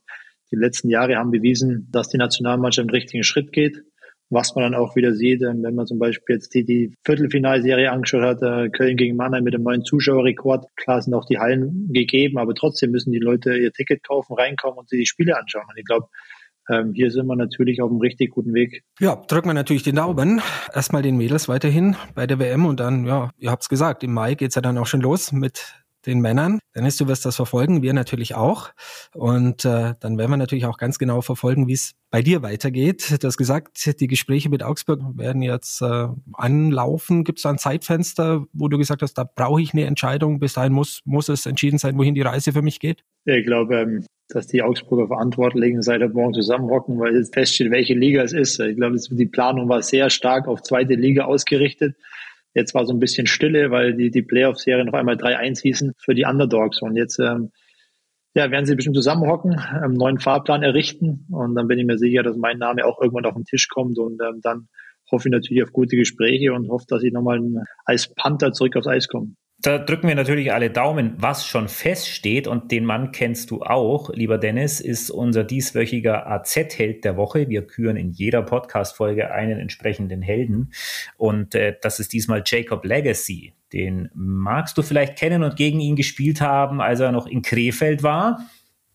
die 0.52 0.56
letzten 0.56 0.90
Jahre 0.90 1.16
haben 1.16 1.30
bewiesen, 1.30 1.88
dass 1.90 2.08
die 2.08 2.18
Nationalmannschaft 2.18 2.88
einen 2.88 2.90
richtigen 2.90 3.22
Schritt 3.22 3.52
geht 3.52 3.82
was 4.30 4.54
man 4.54 4.62
dann 4.62 4.74
auch 4.74 4.96
wieder 4.96 5.12
sieht, 5.14 5.42
ähm, 5.42 5.62
wenn 5.62 5.74
man 5.74 5.86
zum 5.86 5.98
Beispiel 5.98 6.36
jetzt 6.36 6.54
die, 6.54 6.64
die 6.64 6.94
Viertelfinalserie 7.04 7.90
angeschaut 7.90 8.22
hat, 8.22 8.42
äh, 8.42 8.70
Köln 8.70 8.96
gegen 8.96 9.16
Mannheim 9.16 9.44
mit 9.44 9.54
dem 9.54 9.64
neuen 9.64 9.84
Zuschauerrekord. 9.84 10.66
Klar 10.76 11.02
sind 11.02 11.14
auch 11.14 11.26
die 11.26 11.38
Hallen 11.38 11.88
gegeben, 11.92 12.38
aber 12.38 12.54
trotzdem 12.54 12.92
müssen 12.92 13.12
die 13.12 13.18
Leute 13.18 13.56
ihr 13.56 13.72
Ticket 13.72 14.04
kaufen, 14.04 14.34
reinkommen 14.34 14.78
und 14.78 14.88
sich 14.88 15.00
die 15.00 15.06
Spiele 15.06 15.36
anschauen. 15.36 15.64
Und 15.68 15.76
ich 15.76 15.84
glaube, 15.84 16.06
ähm, 16.70 16.92
hier 16.94 17.10
sind 17.10 17.26
wir 17.26 17.36
natürlich 17.36 17.82
auf 17.82 17.90
einem 17.90 18.00
richtig 18.00 18.30
guten 18.30 18.54
Weg. 18.54 18.84
Ja, 19.00 19.16
drücken 19.16 19.48
wir 19.48 19.54
natürlich 19.54 19.82
den 19.82 19.96
Daumen. 19.96 20.40
Erstmal 20.72 21.02
den 21.02 21.16
Mädels 21.16 21.48
weiterhin 21.48 21.96
bei 22.14 22.26
der 22.26 22.38
WM 22.38 22.66
und 22.66 22.78
dann, 22.78 23.06
ja, 23.06 23.30
ihr 23.38 23.50
habt's 23.50 23.68
gesagt, 23.68 24.04
im 24.04 24.12
Mai 24.12 24.34
geht's 24.34 24.54
ja 24.54 24.62
dann 24.62 24.78
auch 24.78 24.86
schon 24.86 25.00
los 25.00 25.32
mit 25.32 25.74
den 26.06 26.20
Männern. 26.20 26.60
Dennis, 26.74 26.96
du 26.96 27.08
wirst 27.08 27.26
das 27.26 27.36
verfolgen, 27.36 27.82
wir 27.82 27.92
natürlich 27.92 28.34
auch. 28.34 28.70
Und 29.14 29.64
äh, 29.64 29.94
dann 30.00 30.18
werden 30.18 30.30
wir 30.30 30.36
natürlich 30.36 30.66
auch 30.66 30.78
ganz 30.78 30.98
genau 30.98 31.20
verfolgen, 31.20 31.66
wie 31.66 31.74
es 31.74 31.94
bei 32.10 32.22
dir 32.22 32.42
weitergeht. 32.42 33.22
Du 33.22 33.26
hast 33.26 33.36
gesagt, 33.36 34.00
die 34.00 34.06
Gespräche 34.06 34.48
mit 34.48 34.62
Augsburg 34.62 35.00
werden 35.14 35.42
jetzt 35.42 35.82
äh, 35.82 36.08
anlaufen. 36.32 37.24
Gibt 37.24 37.38
es 37.38 37.42
da 37.42 37.50
ein 37.50 37.58
Zeitfenster, 37.58 38.44
wo 38.52 38.68
du 38.68 38.78
gesagt 38.78 39.02
hast, 39.02 39.14
da 39.14 39.24
brauche 39.24 39.60
ich 39.60 39.72
eine 39.72 39.84
Entscheidung, 39.84 40.40
bis 40.40 40.54
dahin 40.54 40.72
muss, 40.72 41.00
muss 41.04 41.28
es 41.28 41.46
entschieden 41.46 41.78
sein, 41.78 41.96
wohin 41.98 42.14
die 42.14 42.22
Reise 42.22 42.52
für 42.52 42.62
mich 42.62 42.80
geht? 42.80 43.04
Ich 43.24 43.44
glaube, 43.44 43.76
ähm, 43.76 44.06
dass 44.28 44.46
die 44.46 44.62
Augsburger 44.62 45.08
Verantwortlichen 45.08 45.82
seit 45.82 46.02
heute 46.02 46.14
Morgen 46.14 46.34
zusammenhocken, 46.34 46.98
weil 46.98 47.16
jetzt 47.16 47.34
feststeht, 47.34 47.70
welche 47.70 47.94
Liga 47.94 48.22
es 48.22 48.32
ist. 48.32 48.58
Ich 48.60 48.76
glaube, 48.76 48.96
die 48.98 49.26
Planung 49.26 49.68
war 49.68 49.82
sehr 49.82 50.10
stark 50.10 50.48
auf 50.48 50.62
zweite 50.62 50.94
Liga 50.94 51.24
ausgerichtet. 51.24 51.96
Jetzt 52.54 52.74
war 52.74 52.84
so 52.84 52.92
ein 52.92 52.98
bisschen 52.98 53.26
Stille, 53.26 53.70
weil 53.70 53.94
die, 53.94 54.10
die 54.10 54.22
Playoff-Serie 54.22 54.84
noch 54.84 54.94
einmal 54.94 55.16
3-1 55.16 55.62
hießen 55.62 55.92
für 55.98 56.14
die 56.14 56.24
Underdogs. 56.24 56.82
Und 56.82 56.96
jetzt 56.96 57.18
ähm, 57.18 57.50
ja, 58.34 58.50
werden 58.50 58.66
sie 58.66 58.74
bestimmt 58.74 58.96
zusammenhocken, 58.96 59.54
einen 59.58 59.94
neuen 59.94 60.18
Fahrplan 60.18 60.62
errichten. 60.62 61.26
Und 61.30 61.54
dann 61.54 61.68
bin 61.68 61.78
ich 61.78 61.86
mir 61.86 61.98
sicher, 61.98 62.22
dass 62.22 62.36
mein 62.36 62.58
Name 62.58 62.84
auch 62.84 63.00
irgendwann 63.00 63.26
auf 63.26 63.34
den 63.34 63.44
Tisch 63.44 63.68
kommt. 63.68 63.98
Und 63.98 64.20
ähm, 64.22 64.40
dann 64.42 64.68
hoffe 65.10 65.28
ich 65.28 65.32
natürlich 65.32 65.62
auf 65.62 65.72
gute 65.72 65.96
Gespräche 65.96 66.52
und 66.52 66.68
hoffe, 66.68 66.86
dass 66.88 67.02
ich 67.02 67.12
nochmal 67.12 67.40
als 67.84 68.12
Panther 68.14 68.52
zurück 68.52 68.76
aufs 68.76 68.86
Eis 68.86 69.08
komme. 69.08 69.34
Da 69.62 69.76
drücken 69.76 70.08
wir 70.08 70.14
natürlich 70.14 70.54
alle 70.54 70.70
Daumen. 70.70 71.14
Was 71.18 71.46
schon 71.46 71.68
feststeht, 71.68 72.46
und 72.46 72.70
den 72.72 72.86
Mann 72.86 73.12
kennst 73.12 73.50
du 73.50 73.60
auch, 73.60 74.08
lieber 74.08 74.38
Dennis, 74.38 74.80
ist 74.80 75.10
unser 75.10 75.44
dieswöchiger 75.44 76.26
AZ-Held 76.26 77.04
der 77.04 77.18
Woche. 77.18 77.50
Wir 77.50 77.66
küren 77.66 77.96
in 77.96 78.10
jeder 78.10 78.40
Podcast-Folge 78.40 79.30
einen 79.32 79.58
entsprechenden 79.58 80.22
Helden. 80.22 80.72
Und 81.18 81.54
äh, 81.54 81.76
das 81.82 82.00
ist 82.00 82.14
diesmal 82.14 82.42
Jacob 82.46 82.86
Legacy. 82.86 83.52
Den 83.74 84.08
magst 84.14 84.78
du 84.78 84.82
vielleicht 84.82 85.16
kennen 85.16 85.42
und 85.42 85.56
gegen 85.56 85.80
ihn 85.80 85.94
gespielt 85.94 86.40
haben, 86.40 86.80
als 86.80 87.00
er 87.00 87.12
noch 87.12 87.26
in 87.26 87.42
Krefeld 87.42 88.02
war. 88.02 88.40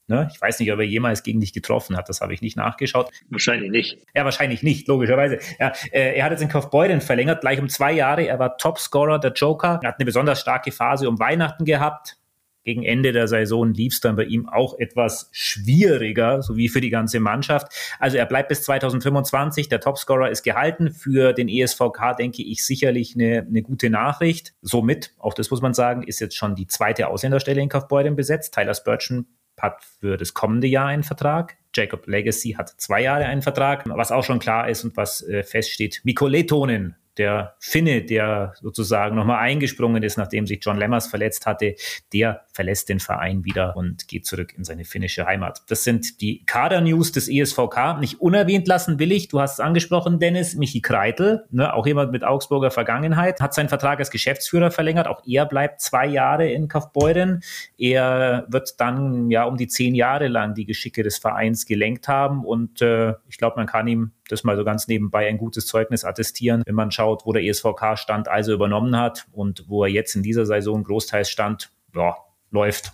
Ne? 0.08 0.30
Ich 0.32 0.40
weiß 0.40 0.60
nicht, 0.60 0.72
ob 0.72 0.80
er 0.80 0.86
jemals 0.86 1.24
gegen 1.24 1.40
dich 1.40 1.52
getroffen 1.52 1.98
hat, 1.98 2.10
das 2.10 2.22
habe 2.22 2.34
ich 2.34 2.42
nicht 2.42 2.56
nachgeschaut. 2.56 3.10
Wahrscheinlich 3.30 3.72
nicht. 3.72 3.98
Ja, 4.14 4.24
wahrscheinlich 4.24 4.62
nicht, 4.62 4.88
logischerweise. 4.88 5.40
Ja, 5.60 5.74
äh, 5.92 6.16
er 6.16 6.26
hat 6.26 6.32
jetzt 6.32 6.42
in 6.42 6.50
Kaufbeuren 6.50 7.02
verlängert, 7.02 7.42
gleich 7.42 7.60
um 7.60 7.70
zwei 7.70 7.92
Jahre. 7.92 8.28
Er 8.28 8.38
war 8.38 8.58
Topscorer 8.58 9.20
der 9.20 9.34
Joker, 9.34 9.80
er 9.82 9.90
hat 9.90 10.00
eine 10.00 10.06
besonders 10.06 10.40
starke 10.40 10.72
Phase 10.72 11.10
um 11.10 11.20
Weihnachten 11.20 11.66
gehabt. 11.66 12.18
Gegen 12.66 12.84
Ende 12.84 13.12
der 13.12 13.28
Saison 13.28 13.72
lief 13.74 13.94
es 13.94 14.00
dann 14.00 14.16
bei 14.16 14.24
ihm 14.24 14.50
auch 14.50 14.80
etwas 14.80 15.30
schwieriger, 15.32 16.42
so 16.42 16.58
wie 16.58 16.68
für 16.68 16.82
die 16.82 16.90
ganze 16.90 17.20
Mannschaft. 17.20 17.72
Also 18.00 18.18
er 18.18 18.26
bleibt 18.26 18.50
bis 18.50 18.64
2025. 18.64 19.70
Der 19.70 19.80
Topscorer 19.80 20.32
ist 20.32 20.42
gehalten. 20.42 20.92
Für 20.92 21.34
den 21.34 21.48
ESVK 21.48 22.18
denke 22.18 22.42
ich 22.42 22.66
sicherlich 22.66 23.14
eine, 23.14 23.46
eine 23.48 23.62
gute 23.62 23.92
Nachricht. 23.92 24.56
Somit, 24.64 25.14
auch 25.20 25.36
das 25.36 25.52
muss 25.52 25.62
man 25.62 25.76
sagen, 25.76 26.02
ist 26.02 26.20
jetzt 26.20 26.36
schon 26.36 26.56
die 26.56 26.66
zweite 26.66 27.08
Ausländerstelle 27.08 27.62
in 27.62 27.70
Kaufbeuren 27.70 28.16
besetzt. 28.16 28.56
Tyler 28.56 28.74
Spurgeon 28.74 29.28
hat 29.60 29.84
für 30.00 30.18
das 30.18 30.34
kommende 30.34 30.68
Jahr 30.68 30.88
einen 30.88 31.04
Vertrag. 31.04 31.58
Jacob 31.74 32.08
Legacy 32.08 32.54
hat 32.54 32.70
zwei 32.78 33.02
Jahre 33.02 33.26
einen 33.26 33.42
Vertrag. 33.42 33.84
Was 33.88 34.12
auch 34.12 34.24
schon 34.24 34.40
klar 34.40 34.70
ist 34.70 34.84
und 34.84 34.98
was 34.98 35.22
äh, 35.28 35.44
feststeht, 35.44 36.02
Mikko 36.04 36.28
Letonen 36.28 36.96
der 37.18 37.56
Finne, 37.60 38.04
der 38.04 38.54
sozusagen 38.62 39.16
nochmal 39.16 39.40
eingesprungen 39.40 40.04
ist, 40.04 40.18
nachdem 40.18 40.48
sich 40.48 40.60
John 40.62 40.78
Lemmers 40.78 41.08
verletzt 41.08 41.46
hatte, 41.46 41.76
der 42.14 42.42
verlässt 42.52 42.90
den 42.90 43.00
Verein 43.00 43.44
wieder 43.46 43.76
und 43.76 44.08
geht 44.08 44.26
zurück 44.26 44.54
in 44.58 44.64
seine 44.64 44.86
finnische 44.86 45.26
Heimat. 45.26 45.64
Das 45.68 45.84
sind 45.84 46.22
die 46.22 46.46
Kader-News 46.46 47.12
des 47.12 47.28
ESVK. 47.28 48.00
Nicht 48.00 48.22
unerwähnt 48.22 48.68
lassen 48.68 49.00
will 49.00 49.12
ich, 49.12 49.28
du 49.28 49.40
hast 49.40 49.54
es 49.54 49.60
angesprochen, 49.60 50.20
Dennis, 50.20 50.56
Michi 50.56 50.82
Kreitel, 50.82 51.46
ne, 51.52 51.74
auch 51.74 51.86
jemand 51.86 52.12
mit 52.12 52.24
Augsburger 52.24 52.72
Vergangenheit, 52.72 53.42
hat 53.42 53.54
seinen 53.54 53.70
Vertrag 53.70 54.00
als 54.00 54.12
Geschäftsführer 54.12 54.72
verlängert. 54.72 55.08
Auch 55.08 55.22
er 55.26 55.46
bleibt 55.46 55.82
zwei 55.82 56.06
Jahre 56.06 56.50
in 56.50 56.68
Kaufbeuren. 56.68 57.42
Er 57.78 58.46
wird 58.50 58.80
dann 58.80 59.30
ja 59.30 59.44
um 59.44 59.58
die 59.58 59.68
zehn 59.68 59.96
Jahre 59.96 60.28
lang 60.28 60.54
die 60.54 60.66
Geschicke 60.66 61.04
des 61.04 61.18
Vereins 61.18 61.66
gelenkt 61.66 62.08
haben 62.08 62.46
und 62.46 62.82
äh, 62.82 63.14
ich 63.30 63.38
glaube, 63.38 63.58
man 63.58 63.68
kann 63.68 63.88
ihm 63.88 64.12
das 64.30 64.44
mal 64.44 64.56
so 64.56 64.64
ganz 64.64 64.88
nebenbei 64.88 65.28
ein 65.28 65.38
gutes 65.38 65.68
Zeugnis 65.68 66.04
attestieren, 66.04 66.64
wenn 66.66 66.76
man 66.76 66.92
schaut, 66.92 67.26
wo 67.26 67.34
der 67.34 67.44
ESVK 67.44 67.98
stand, 67.98 68.28
also 68.28 68.54
übernommen 68.54 68.98
hat 68.98 69.28
und 69.32 69.66
wo 69.68 69.84
er 69.84 69.90
jetzt 69.90 70.16
in 70.16 70.24
dieser 70.24 70.46
Saison 70.46 70.84
großteils 70.84 71.30
stand, 71.30 71.72
ja, 71.94 72.18
läuft. 72.52 72.94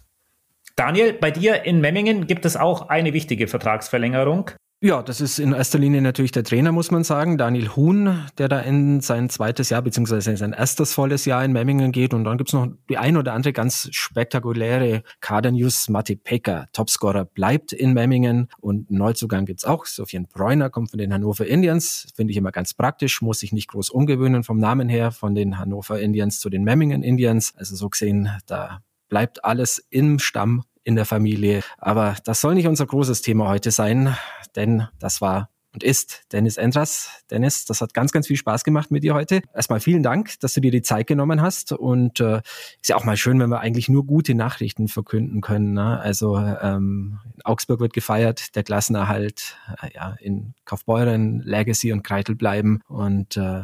Daniel, 0.75 1.13
bei 1.13 1.31
dir 1.31 1.63
in 1.63 1.81
Memmingen 1.81 2.27
gibt 2.27 2.45
es 2.45 2.57
auch 2.57 2.89
eine 2.89 3.13
wichtige 3.13 3.47
Vertragsverlängerung. 3.47 4.51
Ja, 4.83 5.03
das 5.03 5.21
ist 5.21 5.37
in 5.37 5.53
erster 5.53 5.77
Linie 5.77 6.01
natürlich 6.01 6.31
der 6.31 6.43
Trainer, 6.43 6.71
muss 6.71 6.89
man 6.89 7.03
sagen, 7.03 7.37
Daniel 7.37 7.67
Huhn, 7.75 8.25
der 8.39 8.49
da 8.49 8.61
in 8.61 8.99
sein 8.99 9.29
zweites 9.29 9.69
Jahr, 9.69 9.83
beziehungsweise 9.83 10.35
sein 10.35 10.53
erstes 10.53 10.95
volles 10.95 11.25
Jahr 11.25 11.45
in 11.45 11.51
Memmingen 11.51 11.91
geht. 11.91 12.15
Und 12.15 12.23
dann 12.23 12.39
gibt's 12.39 12.53
noch 12.53 12.67
die 12.89 12.97
ein 12.97 13.15
oder 13.15 13.33
andere 13.33 13.53
ganz 13.53 13.89
spektakuläre 13.91 15.03
Kader-News. 15.19 15.89
Matti 15.89 16.15
Pecker, 16.15 16.65
Topscorer, 16.73 17.25
bleibt 17.25 17.73
in 17.73 17.93
Memmingen. 17.93 18.47
Und 18.59 18.89
Neuzugang 18.89 19.45
gibt's 19.45 19.65
auch. 19.65 19.85
Sofian 19.85 20.25
Bräuner 20.25 20.71
kommt 20.71 20.89
von 20.89 20.97
den 20.97 21.13
Hannover 21.13 21.45
Indians. 21.45 22.07
Finde 22.15 22.31
ich 22.31 22.37
immer 22.37 22.51
ganz 22.51 22.73
praktisch, 22.73 23.21
muss 23.21 23.41
sich 23.41 23.53
nicht 23.53 23.67
groß 23.67 23.91
umgewöhnen 23.91 24.43
vom 24.43 24.57
Namen 24.57 24.89
her, 24.89 25.11
von 25.11 25.35
den 25.35 25.59
Hannover 25.59 25.99
Indians 25.99 26.39
zu 26.39 26.49
den 26.49 26.63
Memmingen 26.63 27.03
Indians. 27.03 27.53
Also 27.55 27.75
so 27.75 27.87
gesehen, 27.87 28.31
da 28.47 28.81
bleibt 29.09 29.45
alles 29.45 29.85
im 29.91 30.17
Stamm 30.17 30.63
in 30.83 30.95
der 30.95 31.05
Familie. 31.05 31.61
Aber 31.77 32.15
das 32.25 32.41
soll 32.41 32.55
nicht 32.55 32.67
unser 32.67 32.85
großes 32.85 33.21
Thema 33.21 33.47
heute 33.47 33.71
sein, 33.71 34.15
denn 34.55 34.87
das 34.99 35.21
war 35.21 35.49
und 35.73 35.83
ist 35.83 36.23
Dennis 36.31 36.57
Endras. 36.57 37.23
Dennis, 37.29 37.65
das 37.65 37.81
hat 37.81 37.93
ganz, 37.93 38.11
ganz 38.11 38.27
viel 38.27 38.35
Spaß 38.35 38.63
gemacht 38.63 38.91
mit 38.91 39.03
dir 39.03 39.13
heute. 39.13 39.41
Erstmal 39.53 39.79
vielen 39.79 40.03
Dank, 40.03 40.39
dass 40.41 40.53
du 40.53 40.61
dir 40.61 40.71
die 40.71 40.81
Zeit 40.81 41.07
genommen 41.07 41.41
hast. 41.41 41.71
Und 41.71 42.19
äh, 42.19 42.41
ist 42.81 42.89
ja 42.89 42.97
auch 42.97 43.05
mal 43.05 43.15
schön, 43.15 43.39
wenn 43.39 43.49
wir 43.49 43.61
eigentlich 43.61 43.87
nur 43.87 44.05
gute 44.05 44.35
Nachrichten 44.35 44.89
verkünden 44.89 45.39
können. 45.39 45.73
Ne? 45.73 45.99
Also 45.99 46.37
ähm, 46.37 47.19
Augsburg 47.43 47.79
wird 47.79 47.93
gefeiert, 47.93 48.55
der 48.55 48.63
Klassenerhalt, 48.63 49.55
äh, 49.81 49.93
ja, 49.95 50.15
in 50.19 50.53
Kaufbeuren, 50.65 51.39
Legacy 51.39 51.93
und 51.93 52.03
Kreitel 52.03 52.35
bleiben. 52.35 52.81
Und 52.87 53.37
äh, 53.37 53.63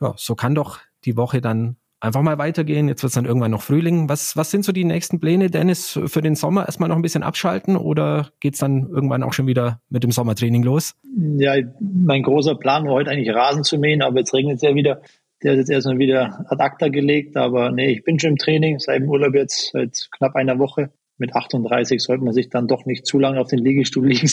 ja, 0.00 0.14
so 0.16 0.34
kann 0.34 0.54
doch 0.54 0.80
die 1.04 1.16
Woche 1.16 1.40
dann 1.40 1.76
einfach 2.02 2.22
mal 2.22 2.38
weitergehen. 2.38 2.88
Jetzt 2.88 3.02
wird 3.02 3.10
es 3.10 3.14
dann 3.14 3.24
irgendwann 3.24 3.52
noch 3.52 3.62
Frühling. 3.62 4.08
Was, 4.08 4.36
was 4.36 4.50
sind 4.50 4.64
so 4.64 4.72
die 4.72 4.84
nächsten 4.84 5.20
Pläne, 5.20 5.50
Dennis, 5.50 5.98
für 6.06 6.20
den 6.20 6.34
Sommer? 6.34 6.66
Erstmal 6.66 6.88
noch 6.88 6.96
ein 6.96 7.02
bisschen 7.02 7.22
abschalten 7.22 7.76
oder 7.76 8.30
geht's 8.40 8.58
dann 8.58 8.88
irgendwann 8.88 9.22
auch 9.22 9.32
schon 9.32 9.46
wieder 9.46 9.80
mit 9.88 10.02
dem 10.02 10.10
Sommertraining 10.10 10.62
los? 10.62 10.94
Ja, 11.38 11.54
mein 11.80 12.22
großer 12.22 12.56
Plan 12.56 12.84
war 12.84 12.94
heute 12.94 13.10
eigentlich 13.10 13.34
Rasen 13.34 13.62
zu 13.62 13.78
mähen, 13.78 14.02
aber 14.02 14.18
jetzt 14.18 14.34
regnet 14.34 14.56
es 14.56 14.62
ja 14.62 14.74
wieder. 14.74 15.00
Der 15.42 15.52
ist 15.52 15.58
jetzt 15.58 15.70
erstmal 15.70 15.98
wieder 15.98 16.44
ad 16.48 16.62
acta 16.62 16.88
gelegt, 16.88 17.36
aber 17.36 17.70
nee, 17.70 17.90
ich 17.90 18.04
bin 18.04 18.18
schon 18.18 18.30
im 18.30 18.36
Training, 18.36 18.78
seit 18.78 19.00
dem 19.00 19.08
Urlaub 19.08 19.34
jetzt 19.34 19.70
seit 19.72 20.08
knapp 20.16 20.34
einer 20.34 20.58
Woche 20.58 20.90
mit 21.22 21.34
38 21.34 22.02
sollte 22.02 22.24
man 22.24 22.34
sich 22.34 22.50
dann 22.50 22.66
doch 22.66 22.84
nicht 22.84 23.06
zu 23.06 23.18
lange 23.18 23.40
auf 23.40 23.48
den 23.48 23.60
Liegestuhl 23.60 24.06
liegen, 24.08 24.28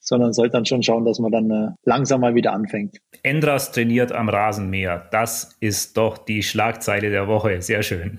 sondern 0.00 0.32
sollte 0.32 0.52
dann 0.52 0.64
schon 0.64 0.82
schauen, 0.82 1.04
dass 1.04 1.20
man 1.20 1.30
dann 1.30 1.50
äh, 1.50 1.68
langsam 1.84 2.22
mal 2.22 2.34
wieder 2.34 2.52
anfängt. 2.52 2.96
Endras 3.22 3.70
trainiert 3.70 4.10
am 4.10 4.28
Rasenmäher. 4.28 5.06
Das 5.12 5.56
ist 5.60 5.96
doch 5.96 6.18
die 6.18 6.42
Schlagzeile 6.42 7.10
der 7.10 7.28
Woche. 7.28 7.60
Sehr 7.60 7.82
schön. 7.82 8.18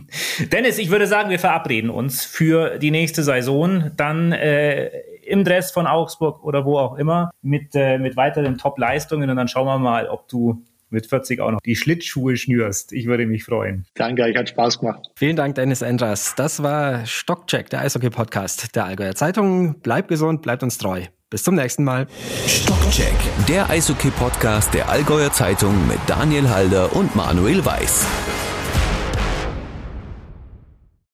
Dennis, 0.52 0.78
ich 0.78 0.90
würde 0.90 1.06
sagen, 1.06 1.30
wir 1.30 1.38
verabreden 1.38 1.90
uns 1.90 2.24
für 2.24 2.78
die 2.78 2.90
nächste 2.90 3.22
Saison. 3.22 3.90
Dann 3.96 4.32
äh, 4.32 4.90
im 5.24 5.44
Dress 5.44 5.72
von 5.72 5.86
Augsburg 5.86 6.44
oder 6.44 6.66
wo 6.66 6.78
auch 6.78 6.98
immer 6.98 7.30
mit, 7.40 7.74
äh, 7.74 7.96
mit 7.98 8.16
weiteren 8.16 8.58
Top-Leistungen 8.58 9.30
und 9.30 9.36
dann 9.36 9.48
schauen 9.48 9.66
wir 9.66 9.78
mal, 9.78 10.08
ob 10.08 10.28
du 10.28 10.62
mit 10.92 11.06
40 11.06 11.40
auch 11.40 11.50
noch 11.50 11.60
die 11.60 11.76
Schlittschuhe 11.76 12.36
schnürst. 12.36 12.92
Ich 12.92 13.06
würde 13.06 13.26
mich 13.26 13.44
freuen. 13.44 13.86
Danke, 13.94 14.28
ich 14.28 14.36
hat 14.36 14.48
Spaß 14.48 14.80
gemacht. 14.80 15.10
Vielen 15.16 15.36
Dank, 15.36 15.54
Dennis 15.54 15.82
Endras. 15.82 16.34
Das 16.36 16.62
war 16.62 17.06
Stockcheck, 17.06 17.70
der 17.70 17.80
Eishockey-Podcast 17.80 18.74
der 18.74 18.84
Allgäuer 18.84 19.14
Zeitung. 19.14 19.80
Bleibt 19.80 20.08
gesund, 20.08 20.42
bleibt 20.42 20.62
uns 20.62 20.78
treu. 20.78 21.02
Bis 21.30 21.44
zum 21.44 21.54
nächsten 21.54 21.84
Mal. 21.84 22.06
Stockcheck, 22.46 23.14
der 23.48 23.70
Eishockey-Podcast 23.70 24.74
der 24.74 24.90
Allgäuer 24.90 25.32
Zeitung 25.32 25.88
mit 25.88 25.98
Daniel 26.06 26.50
Halder 26.50 26.94
und 26.94 27.16
Manuel 27.16 27.64
Weiß. 27.64 28.06